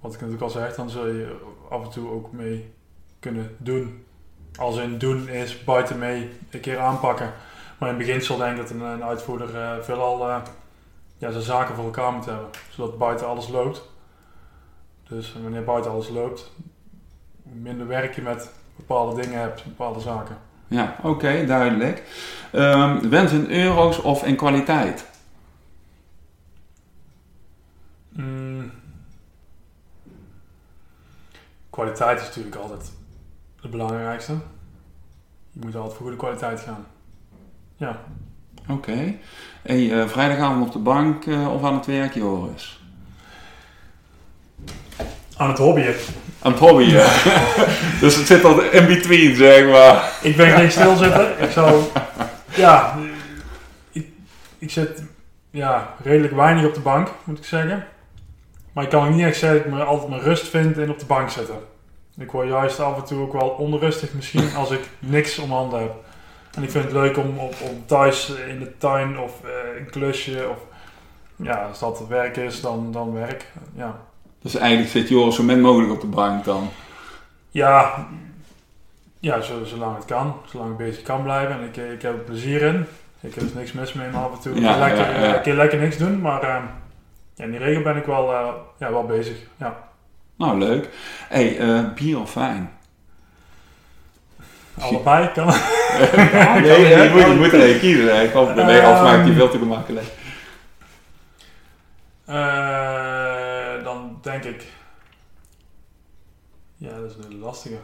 wat 0.00 0.14
ik 0.14 0.20
natuurlijk 0.20 0.44
al 0.44 0.50
zeg, 0.50 0.74
dan 0.74 0.90
zul 0.90 1.06
je 1.06 1.36
af 1.70 1.84
en 1.84 1.90
toe 1.90 2.10
ook 2.10 2.32
mee 2.32 2.72
kunnen 3.18 3.56
doen. 3.58 4.04
Als 4.58 4.76
in 4.76 4.98
doen 4.98 5.28
is 5.28 5.64
buiten 5.64 5.98
mee 5.98 6.28
een 6.50 6.60
keer 6.60 6.78
aanpakken. 6.78 7.32
Maar 7.78 7.90
in 7.90 7.96
beginsel 7.96 8.36
denk 8.36 8.50
ik 8.50 8.56
dat 8.56 8.70
een, 8.70 8.80
een 8.80 9.04
uitvoerder 9.04 9.54
uh, 9.54 9.82
veelal 9.82 10.28
uh, 10.28 10.42
ja, 11.20 11.30
zijn 11.30 11.42
zaken 11.42 11.74
voor 11.74 11.84
elkaar 11.84 12.12
moet 12.12 12.24
hebben. 12.24 12.48
Zodat 12.70 12.98
buiten 12.98 13.26
alles 13.26 13.48
loopt. 13.48 13.88
Dus 15.08 15.36
wanneer 15.42 15.64
buiten 15.64 15.90
alles 15.90 16.08
loopt, 16.08 16.50
minder 17.42 17.86
werk 17.86 18.14
je 18.14 18.22
met 18.22 18.50
bepaalde 18.76 19.22
dingen 19.22 19.40
hebt, 19.40 19.64
bepaalde 19.64 20.00
zaken. 20.00 20.38
Ja, 20.66 20.96
oké, 21.02 21.46
duidelijk. 21.46 22.02
Um, 22.52 23.10
wens 23.10 23.32
in 23.32 23.50
euro's 23.50 23.98
of 23.98 24.24
in 24.24 24.36
kwaliteit? 24.36 25.06
Mm. 28.08 28.72
Kwaliteit 31.70 32.20
is 32.20 32.26
natuurlijk 32.26 32.56
altijd 32.56 32.92
het 33.60 33.70
belangrijkste. 33.70 34.32
Je 35.52 35.60
moet 35.60 35.74
altijd 35.74 35.92
voor 35.92 36.02
goede 36.02 36.16
kwaliteit 36.16 36.60
gaan. 36.60 36.86
Ja. 37.76 38.00
Oké. 38.72 38.90
Okay. 38.90 39.18
Hey, 39.62 39.80
uh, 39.80 40.08
vrijdagavond 40.08 40.66
op 40.66 40.72
de 40.72 40.78
bank 40.78 41.24
uh, 41.24 41.54
of 41.54 41.64
aan 41.64 41.74
het 41.74 41.86
werk, 41.86 42.14
Joris? 42.14 42.80
Aan 45.36 45.48
het 45.48 45.58
hobbyen. 45.58 45.94
Aan 46.42 46.52
het 46.52 46.60
hobbyen. 46.60 47.06
dus 48.00 48.16
het 48.16 48.26
zit 48.26 48.44
al 48.44 48.62
in 48.62 48.86
between, 48.86 49.34
zeg 49.34 49.68
maar. 49.68 50.12
Ik 50.22 50.36
ben 50.36 50.50
geen 50.50 50.70
stilzitten. 50.70 51.42
Ik 51.42 51.50
zou... 51.50 51.82
Ja, 52.54 52.98
ik, 53.92 54.06
ik 54.58 54.70
zit 54.70 55.02
ja, 55.50 55.94
redelijk 56.02 56.34
weinig 56.34 56.66
op 56.66 56.74
de 56.74 56.80
bank, 56.80 57.08
moet 57.24 57.38
ik 57.38 57.44
zeggen. 57.44 57.84
Maar 58.72 58.84
ik 58.84 58.90
kan 58.90 59.06
ook 59.06 59.14
niet 59.14 59.24
echt 59.24 59.38
zeggen 59.38 59.58
dat 59.58 59.66
ik 59.66 59.72
me 59.72 59.84
altijd 59.84 60.08
mijn 60.08 60.22
rust 60.22 60.48
vind 60.48 60.78
in 60.78 60.90
op 60.90 60.98
de 60.98 61.06
bank 61.06 61.30
zitten. 61.30 61.58
Ik 62.18 62.30
word 62.30 62.48
juist 62.48 62.80
af 62.80 62.96
en 62.96 63.04
toe 63.04 63.22
ook 63.22 63.32
wel 63.32 63.48
onrustig 63.48 64.12
misschien 64.12 64.54
als 64.56 64.70
ik 64.70 64.88
niks 64.98 65.38
om 65.38 65.50
handen 65.50 65.80
heb. 65.80 65.94
En 66.56 66.62
ik 66.62 66.70
vind 66.70 66.84
het 66.84 66.92
leuk 66.92 67.16
om, 67.16 67.38
om, 67.38 67.50
om 67.70 67.86
thuis 67.86 68.32
in 68.48 68.58
de 68.58 68.76
tuin 68.78 69.18
of 69.18 69.40
uh, 69.44 69.78
een 69.78 69.90
klusje 69.90 70.48
of 70.48 70.58
ja, 71.36 71.66
als 71.68 71.78
dat 71.78 72.08
werk 72.08 72.36
is, 72.36 72.60
dan, 72.60 72.92
dan 72.92 73.12
werk. 73.12 73.46
Ja. 73.74 74.00
Dus 74.42 74.54
eigenlijk 74.54 74.90
zit 74.90 75.08
Joris 75.08 75.34
zo 75.34 75.42
min 75.42 75.60
mogelijk 75.60 75.92
op 75.92 76.00
de 76.00 76.06
bank 76.06 76.44
dan? 76.44 76.68
Ja, 77.50 78.06
ja 79.18 79.40
zolang 79.40 79.96
het 79.96 80.04
kan. 80.04 80.34
Zolang 80.46 80.70
ik 80.70 80.76
bezig 80.76 81.02
kan 81.02 81.22
blijven 81.22 81.54
en 81.54 81.62
ik, 81.62 81.76
ik 81.76 82.02
heb 82.02 82.12
er 82.12 82.24
plezier 82.24 82.62
in. 82.62 82.86
Ik 83.20 83.34
heb 83.34 83.44
er 83.44 83.56
niks 83.56 83.72
mis 83.72 83.92
mee 83.92 84.08
om 84.08 84.14
af 84.14 84.32
en 84.32 84.40
toe 84.40 84.60
ja, 84.60 84.78
lekker, 84.78 85.10
ja, 85.10 85.24
ja. 85.24 85.36
een 85.36 85.42
keer 85.42 85.54
lekker 85.54 85.78
niks 85.78 85.96
doen. 85.96 86.20
Maar 86.20 86.42
uh, 86.42 86.56
ja, 87.34 87.44
in 87.44 87.50
die 87.50 87.60
regel 87.60 87.82
ben 87.82 87.96
ik 87.96 88.04
wel, 88.04 88.32
uh, 88.32 88.48
ja, 88.78 88.90
wel 88.90 89.04
bezig. 89.04 89.36
Ja. 89.56 89.88
Nou, 90.36 90.58
leuk. 90.58 90.88
hey, 91.28 91.58
uh, 91.58 91.92
bier 91.94 92.20
of 92.20 92.34
wijn? 92.34 92.70
Allebei 94.80 95.32
kan. 95.32 95.46
nee, 96.62 96.62
nee, 96.62 97.02
je, 97.02 97.10
moet, 97.12 97.22
je 97.22 97.36
moet 97.38 97.52
er 97.52 97.60
één 97.60 97.78
kiezen. 97.78 98.04
Nee, 98.04 98.64
nee, 98.64 98.80
anders 98.80 99.10
maakt 99.10 99.24
die 99.24 99.34
veel 99.34 99.50
te 99.50 99.58
gemakkelijk. 99.58 100.06
denk 104.22 104.44
ik. 104.44 104.64
Ja, 106.76 106.90
dat 107.00 107.10
is 107.10 107.24
een 107.24 107.38
lastige. 107.38 107.78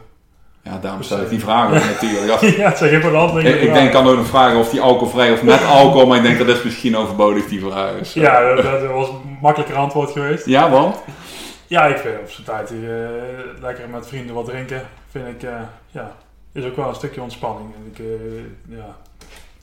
Ja, 0.61 0.77
daarom 0.77 1.03
stel 1.03 1.21
ik 1.21 1.29
die 1.29 1.39
vraag 1.39 1.71
natuurlijk. 1.71 2.41
ja, 2.57 2.75
zeg 2.75 3.01
de 3.01 3.07
hand. 3.07 3.37
Ik, 3.37 3.61
ik 3.61 3.73
denk 3.73 3.91
kan 3.91 4.07
ook 4.07 4.15
nog 4.15 4.27
vragen 4.27 4.59
of 4.59 4.69
die 4.69 4.81
alcoholvrij 4.81 5.31
of 5.31 5.43
met 5.43 5.65
alcohol, 5.65 6.07
maar 6.07 6.17
ik 6.17 6.23
denk 6.23 6.37
dat 6.37 6.47
is 6.47 6.63
misschien 6.63 6.97
overbodig 6.97 7.47
die 7.47 7.59
vraag 7.59 7.93
is. 7.93 8.13
Ja, 8.13 8.55
dat, 8.55 8.63
dat, 8.63 8.91
was 8.91 9.09
een 9.09 9.37
makkelijker 9.41 9.77
antwoord 9.77 10.11
geweest. 10.11 10.45
Ja, 10.45 10.69
want? 10.69 10.95
Ja, 11.67 11.85
ik 11.85 11.97
vind 11.97 12.19
op 12.19 12.29
zijn 12.29 12.45
tijd 12.45 12.71
uh, 12.71 13.07
lekker 13.61 13.89
met 13.89 14.07
vrienden 14.07 14.35
wat 14.35 14.45
drinken, 14.45 14.81
vind 15.11 15.27
ik, 15.27 15.43
uh, 15.43 15.59
ja, 15.91 16.15
is 16.57 16.65
ook 16.65 16.75
wel 16.75 16.87
een 16.87 16.95
stukje 16.95 17.21
ontspanning. 17.21 17.73
En 17.75 17.91
ik, 17.91 17.99
uh, 17.99 18.77
ja, 18.77 18.95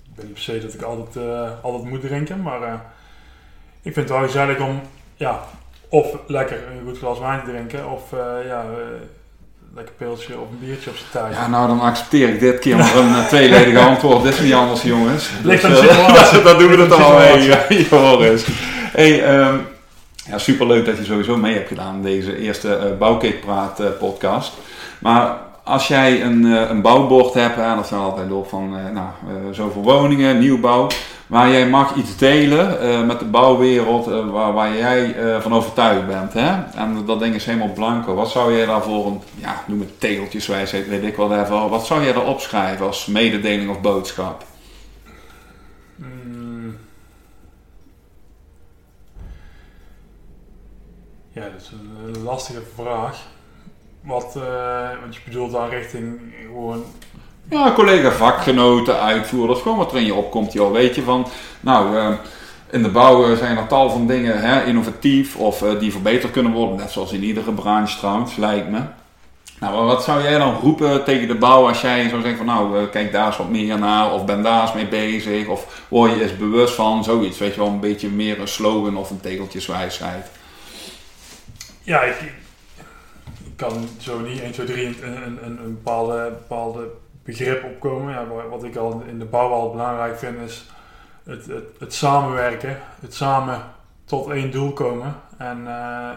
ik 0.05 0.15
ben 0.15 0.25
niet 0.25 0.35
per 0.35 0.43
se 0.43 0.61
dat 0.61 0.75
ik 0.75 0.83
altijd, 0.83 1.63
altijd 1.63 1.85
moet 1.85 2.01
drinken, 2.01 2.43
maar 2.43 2.83
ik 3.83 3.93
vind 3.93 4.09
het 4.09 4.19
wel 4.19 4.27
gezellig 4.27 4.61
om, 4.61 4.81
ja, 5.17 5.41
of 5.89 6.17
lekker 6.27 6.57
een 6.57 6.87
goed 6.87 6.99
glas 6.99 7.19
wijn 7.19 7.41
te 7.45 7.51
drinken. 7.51 7.91
Of 7.91 8.11
ja, 8.47 8.65
lekker 9.75 9.95
pilsje 9.95 10.39
of 10.39 10.51
een 10.51 10.59
biertje 10.59 10.91
op 10.91 10.97
zijn 10.97 11.11
tijd. 11.11 11.35
Ja, 11.35 11.49
nou 11.49 11.67
dan 11.67 11.81
accepteer 11.81 12.29
ik 12.29 12.41
dit 12.41 12.59
keer 12.59 12.77
maar 12.77 12.97
een 12.97 13.27
tweeledige 13.27 13.79
antwoord. 13.91 14.23
Dit 14.23 14.35
is 14.35 14.41
niet 14.41 14.53
anders 14.53 14.83
jongens. 14.83 15.31
Ligt 15.43 15.63
dus, 15.63 15.81
dat 16.45 16.59
doen 16.59 16.71
we 16.71 16.83
het 16.83 16.93
al 16.93 17.19
mee, 17.19 17.87
Joris. 17.91 18.47
Hey, 18.93 19.39
um, 19.39 19.67
ja, 20.27 20.39
superleuk 20.39 20.85
dat 20.85 20.97
je 20.97 21.05
sowieso 21.05 21.37
mee 21.37 21.55
hebt 21.55 21.69
gedaan 21.69 22.03
deze 22.03 22.39
eerste 22.39 22.97
uh, 23.01 23.41
Praat 23.41 23.99
podcast. 23.99 24.53
Maar 24.99 25.37
als 25.65 25.89
jij 25.89 26.23
een, 26.23 26.45
eh, 26.45 26.69
een 26.71 26.81
bouwbord 26.81 27.35
hebt, 27.35 27.59
en 27.59 27.77
dat 27.77 27.87
zijn 27.87 28.01
altijd 28.01 28.29
door 28.29 28.47
van 28.47 28.77
eh, 28.77 28.93
nou, 28.93 29.09
eh, 29.29 29.35
zoveel 29.53 29.83
woningen, 29.83 30.39
nieuwbouw, 30.39 30.87
waar 31.27 31.51
jij 31.51 31.69
mag 31.69 31.95
iets 31.95 32.17
delen 32.17 33.07
met 33.07 33.19
de 33.19 33.25
bouwwereld 33.25 34.07
waar, 34.31 34.53
waar, 34.53 34.77
jij 34.77 35.17
van 35.41 35.55
overtuigd 35.55 36.07
bent. 36.07 36.33
Hè? 36.33 36.63
En 36.75 37.05
dat 37.07 37.21
ding 37.21 37.35
is 37.35 37.45
helemaal 37.45 37.73
blanco. 37.73 38.15
Wat 38.15 38.31
zou 38.31 38.57
jij 38.57 38.67
daarvoor, 38.67 39.07
een, 39.07 39.21
ja, 39.35 39.63
noem 39.67 39.81
het 39.81 40.01
teeltjeswijsheid, 40.01 40.89
weet 40.89 41.03
ik 41.03 41.17
wel 41.17 41.39
even, 41.39 41.69
wat 41.69 41.87
zou 41.87 42.03
je 42.03 42.13
daar 42.13 42.27
opschrijven 42.27 42.87
als 42.87 43.07
mededeling 43.07 43.71
of 43.71 43.81
boodschap? 43.81 44.45
Hmm. 45.97 46.77
Ja, 51.33 51.43
dat 51.43 51.61
is 51.61 51.71
een 51.73 52.23
lastige 52.23 52.63
vraag. 52.75 53.34
Wat, 54.05 54.35
uh, 54.37 55.01
want 55.01 55.15
je 55.15 55.21
bedoelt 55.25 55.53
dan 55.53 55.69
richting 55.69 56.21
gewoon... 56.47 56.85
Ja, 57.51 57.73
collega 57.73 58.11
vakgenoten, 58.11 59.01
uitvoerders, 59.01 59.61
gewoon 59.61 59.79
wat 59.79 59.93
er 59.93 59.99
in 59.99 60.05
je 60.05 60.15
opkomt, 60.15 60.53
joh. 60.53 60.73
Weet 60.73 60.95
je 60.95 61.03
van, 61.03 61.27
nou, 61.61 61.97
uh, 61.97 62.09
in 62.71 62.83
de 62.83 62.89
bouw 62.89 63.37
zijn 63.37 63.57
er 63.57 63.67
tal 63.67 63.91
van 63.91 64.07
dingen 64.07 64.41
hè, 64.41 64.65
innovatief 64.65 65.37
of 65.37 65.63
uh, 65.63 65.79
die 65.79 65.93
verbeterd 65.93 66.33
kunnen 66.33 66.53
worden. 66.53 66.77
Net 66.77 66.91
zoals 66.91 67.13
in 67.13 67.23
iedere 67.23 67.53
branche 67.53 67.99
trouwens, 67.99 68.37
lijkt 68.37 68.71
me. 68.71 68.81
Nou, 69.61 69.85
wat 69.85 70.05
zou 70.05 70.23
jij 70.23 70.39
dan 70.39 70.55
roepen 70.55 71.05
tegen 71.05 71.29
de 71.29 71.35
bouw 71.35 71.67
als 71.69 71.81
jij 71.81 72.09
zou 72.09 72.21
zeggen 72.21 72.37
van 72.37 72.47
nou, 72.47 72.87
kijk 72.87 73.13
daar 73.13 73.27
eens 73.27 73.37
wat 73.37 73.49
meer 73.49 73.79
naar 73.79 74.13
of 74.13 74.25
ben 74.25 74.43
daar 74.43 74.63
eens 74.63 74.73
mee 74.73 74.89
bezig 74.89 75.47
of 75.47 75.83
word 75.89 76.13
je 76.13 76.23
eens 76.23 76.37
bewust 76.37 76.75
van 76.75 77.05
zoiets, 77.05 77.39
weet 77.39 77.55
je 77.55 77.61
wel, 77.61 77.69
een 77.69 77.81
beetje 77.81 78.09
meer 78.09 78.41
een 78.41 78.49
slogan 78.49 78.97
of 78.97 79.11
een 79.11 79.21
tegeltjeswijsheid. 79.21 80.31
Ja, 81.83 82.03
ik 82.03 82.15
kan 83.57 83.89
zo 83.99 84.21
niet 84.21 84.41
1, 84.41 84.53
2, 84.53 84.67
3 84.67 84.87
een, 84.87 85.23
een, 85.23 85.45
een, 85.45 85.59
een 85.65 85.75
bepaalde, 85.75 86.31
bepaalde 86.31 86.89
begrip 87.23 87.65
opkomen. 87.65 88.13
Ja, 88.13 88.27
wat 88.49 88.65
ik 88.65 88.77
al 88.77 89.03
in 89.07 89.19
de 89.19 89.25
bouw 89.25 89.51
al 89.51 89.71
belangrijk 89.71 90.19
vind 90.19 90.41
is 90.41 90.67
het, 91.25 91.47
het, 91.47 91.65
het 91.79 91.95
samenwerken, 91.95 92.79
het 93.01 93.15
samen 93.15 93.63
tot 94.05 94.31
één 94.31 94.51
doel 94.51 94.73
komen 94.73 95.15
en 95.39 95.59
uh, 95.59 96.11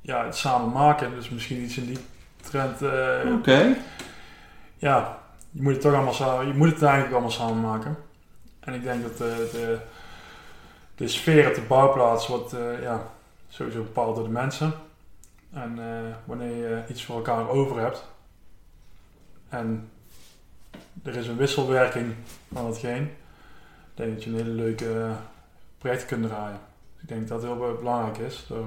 ja, 0.00 0.24
het 0.24 0.36
samen 0.36 0.72
maken. 0.72 1.14
Dus 1.14 1.28
misschien 1.28 1.62
iets 1.62 1.76
in 1.76 1.86
die 1.86 1.98
trend. 2.40 2.82
Uh, 2.82 3.34
Oké. 3.36 3.76
Ja, 4.76 5.18
je 5.50 5.62
moet 5.62 5.72
het 5.72 5.80
toch 5.80 5.94
allemaal 5.94 6.12
samen, 6.12 6.46
je 6.46 6.54
moet 6.54 6.72
het 6.72 6.82
eigenlijk 6.82 7.12
allemaal 7.12 7.30
samen 7.30 7.60
maken. 7.60 7.96
En 8.60 8.74
ik 8.74 8.82
denk 8.82 9.02
dat 9.02 9.18
de, 9.18 9.48
de, 9.52 9.78
de 10.94 11.08
sfeer 11.08 11.48
op 11.48 11.54
de 11.54 11.60
bouwplaats 11.60 12.26
wordt 12.26 12.54
uh, 12.54 12.82
ja, 12.82 13.02
sowieso 13.48 13.82
bepaald 13.82 14.16
door 14.16 14.24
de 14.24 14.30
mensen. 14.30 14.72
En 15.52 15.76
uh, 15.78 16.14
wanneer 16.24 16.56
je 16.56 16.82
iets 16.88 17.04
voor 17.04 17.16
elkaar 17.16 17.48
over 17.48 17.80
hebt 17.80 18.04
en 19.48 19.90
er 21.02 21.16
is 21.16 21.26
een 21.26 21.36
wisselwerking 21.36 22.14
van 22.52 22.66
hetgeen, 22.66 23.10
denk 23.94 24.14
dat 24.14 24.24
je 24.24 24.30
een 24.30 24.36
hele 24.36 24.50
leuke 24.50 25.10
project 25.78 26.06
kunt 26.06 26.26
draaien. 26.26 26.60
Dus 26.92 27.02
ik 27.02 27.08
denk 27.08 27.28
dat 27.28 27.40
dat 27.40 27.50
heel 27.50 27.76
belangrijk 27.78 28.18
is, 28.18 28.44
door 28.48 28.66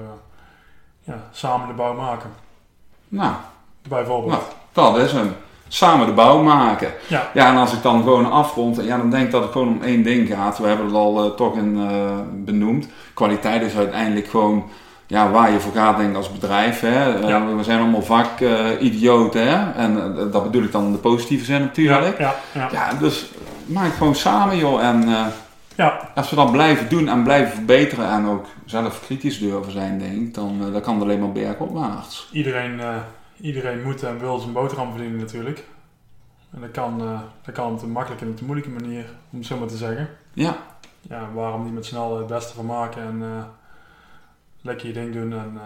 ja, 1.03 1.27
samen 1.31 1.67
de 1.67 1.73
bouw 1.73 1.93
maken. 1.93 2.29
Nou, 3.07 3.33
bijvoorbeeld. 3.87 4.41
Nou, 4.73 4.93
dat 4.93 5.05
is 5.05 5.11
hem. 5.11 5.35
Samen 5.67 6.05
de 6.05 6.13
bouw 6.13 6.41
maken. 6.41 6.93
Ja. 7.07 7.29
ja, 7.33 7.49
en 7.49 7.57
als 7.57 7.73
ik 7.73 7.81
dan 7.81 8.03
gewoon 8.03 8.31
afrond, 8.31 8.75
ja, 8.83 8.97
dan 8.97 9.09
denk 9.09 9.25
ik 9.25 9.31
dat 9.31 9.43
het 9.43 9.51
gewoon 9.51 9.67
om 9.67 9.81
één 9.81 10.03
ding 10.03 10.27
gaat. 10.27 10.57
We 10.57 10.67
hebben 10.67 10.85
het 10.85 10.95
al 10.95 11.25
uh, 11.25 11.31
toch 11.31 11.55
in 11.55 11.77
uh, 11.77 12.19
benoemd. 12.31 12.87
Kwaliteit 13.13 13.61
is 13.61 13.75
uiteindelijk 13.75 14.27
gewoon 14.27 14.69
ja, 15.12 15.32
waar 15.32 15.52
je 15.52 15.60
voor 15.60 15.74
gaat, 15.74 15.97
denk 15.97 16.10
ik, 16.10 16.15
als 16.15 16.32
bedrijf. 16.32 16.80
Hè. 16.80 17.21
Uh, 17.21 17.28
ja. 17.28 17.56
We 17.56 17.63
zijn 17.63 17.80
allemaal 17.80 18.02
vakidioten, 18.02 19.47
hè. 19.47 19.71
En 19.71 20.15
dat 20.32 20.43
bedoel 20.43 20.63
ik 20.63 20.71
dan 20.71 20.86
in 20.86 20.91
de 20.91 20.97
positieve 20.97 21.45
zin 21.45 21.62
natuurlijk. 21.62 22.17
Ja, 22.17 22.36
ja, 22.54 22.69
ja. 22.71 22.93
dus 22.93 23.32
maak 23.65 23.93
gewoon 23.93 24.15
samen, 24.15 24.58
joh. 24.58 24.84
En 24.84 25.10
ja. 25.76 26.10
als 26.15 26.30
we 26.30 26.36
dat 26.36 26.52
blijven 26.52 26.89
doen 26.89 27.08
en 27.08 27.24
blijven 27.24 27.54
verbeteren 27.54 28.10
en 28.10 28.26
ook 28.26 28.45
zelf 28.65 29.02
kritisch 29.06 29.39
durven 29.39 29.71
zijn, 29.71 30.00
denk 30.00 30.13
ik, 30.13 30.34
dan, 30.34 30.71
dan 30.71 30.82
kan 30.82 30.93
het 30.93 31.04
alleen 31.04 31.19
maar 31.19 31.32
bergopwaarts. 31.32 32.30
Iedereen 32.32 32.80
iedereen 33.41 33.82
moet 33.84 34.04
en 34.04 34.19
wil 34.19 34.39
zijn 34.39 34.54
boterham 34.54 34.91
verdienen 34.91 35.19
natuurlijk. 35.19 35.63
En 36.54 36.62
dat 36.62 36.71
kan, 36.71 37.02
uh, 37.02 37.19
dat 37.41 37.54
kan 37.54 37.71
op 37.71 37.82
een 37.82 37.91
makkelijke 37.91 38.26
en 38.26 38.32
op 38.32 38.39
een 38.39 38.45
moeilijke 38.45 38.71
manier, 38.71 39.06
om 39.32 39.38
het 39.38 39.47
zo 39.47 39.58
maar 39.58 39.67
te 39.67 39.78
zeggen. 39.78 40.10
Ja. 40.34 40.56
Ja, 41.02 41.30
waarom 41.34 41.63
niet 41.63 41.74
met 41.74 41.86
snel 41.86 42.17
het 42.17 42.28
beste 42.28 42.54
van 42.54 42.65
maken 42.65 43.02
en 43.02 43.17
uh, 43.21 43.43
lekker 44.62 44.88
je 44.88 44.93
ding 44.93 45.13
doen 45.13 45.34
en 45.34 45.52
uh, 45.56 45.62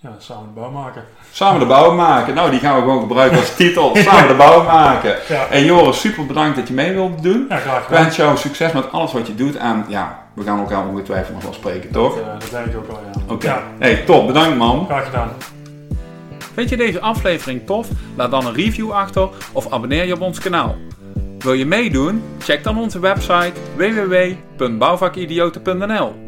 ja, 0.00 0.10
samen 0.18 0.48
de 0.54 0.60
bouw 0.60 0.70
maken. 0.70 1.04
Samen 1.32 1.60
de 1.60 1.66
bouw 1.66 1.94
maken. 1.94 2.34
Nou, 2.34 2.50
die 2.50 2.60
gaan 2.60 2.74
we 2.74 2.80
gewoon 2.80 3.00
gebruiken 3.00 3.38
als 3.38 3.54
titel. 3.54 3.96
Samen 3.96 4.28
de 4.28 4.34
bouw 4.34 4.64
maken. 4.64 5.16
Ja. 5.28 5.46
En 5.46 5.64
Joris, 5.64 6.00
super 6.00 6.26
bedankt 6.26 6.56
dat 6.56 6.68
je 6.68 6.74
mee 6.74 6.92
wilde 6.92 7.22
doen. 7.22 7.46
Ja, 7.48 7.56
graag 7.56 7.84
gedaan. 7.84 7.98
Ik 7.98 8.04
wens 8.04 8.16
jou 8.16 8.36
succes 8.36 8.72
met 8.72 8.92
alles 8.92 9.12
wat 9.12 9.26
je 9.26 9.34
doet. 9.34 9.56
En 9.56 9.84
ja, 9.88 10.22
we 10.34 10.42
gaan 10.42 10.58
elkaar 10.58 10.86
ongetwijfeld 10.86 11.34
nog 11.34 11.42
wel 11.42 11.52
spreken, 11.52 11.90
toch? 11.90 12.14
Dat, 12.14 12.40
dat 12.40 12.50
denk 12.50 12.66
ik 12.66 12.76
ook 12.76 12.86
wel, 12.86 13.00
ja. 13.12 13.20
Oké. 13.22 13.32
Okay. 13.32 13.62
Hey, 13.78 13.96
top. 13.96 14.26
Bedankt, 14.26 14.56
man. 14.56 14.84
Graag 14.86 15.04
gedaan. 15.04 15.30
Vind 16.54 16.70
je 16.70 16.76
deze 16.76 17.00
aflevering 17.00 17.66
tof? 17.66 17.88
Laat 18.16 18.30
dan 18.30 18.46
een 18.46 18.54
review 18.54 18.90
achter 18.90 19.28
of 19.52 19.72
abonneer 19.72 20.04
je 20.04 20.14
op 20.14 20.20
ons 20.20 20.38
kanaal. 20.38 20.76
Wil 21.38 21.52
je 21.52 21.66
meedoen? 21.66 22.22
Check 22.38 22.64
dan 22.64 22.78
onze 22.78 22.98
website 22.98 23.52
www.bouwvakidioten.nl 23.76 26.27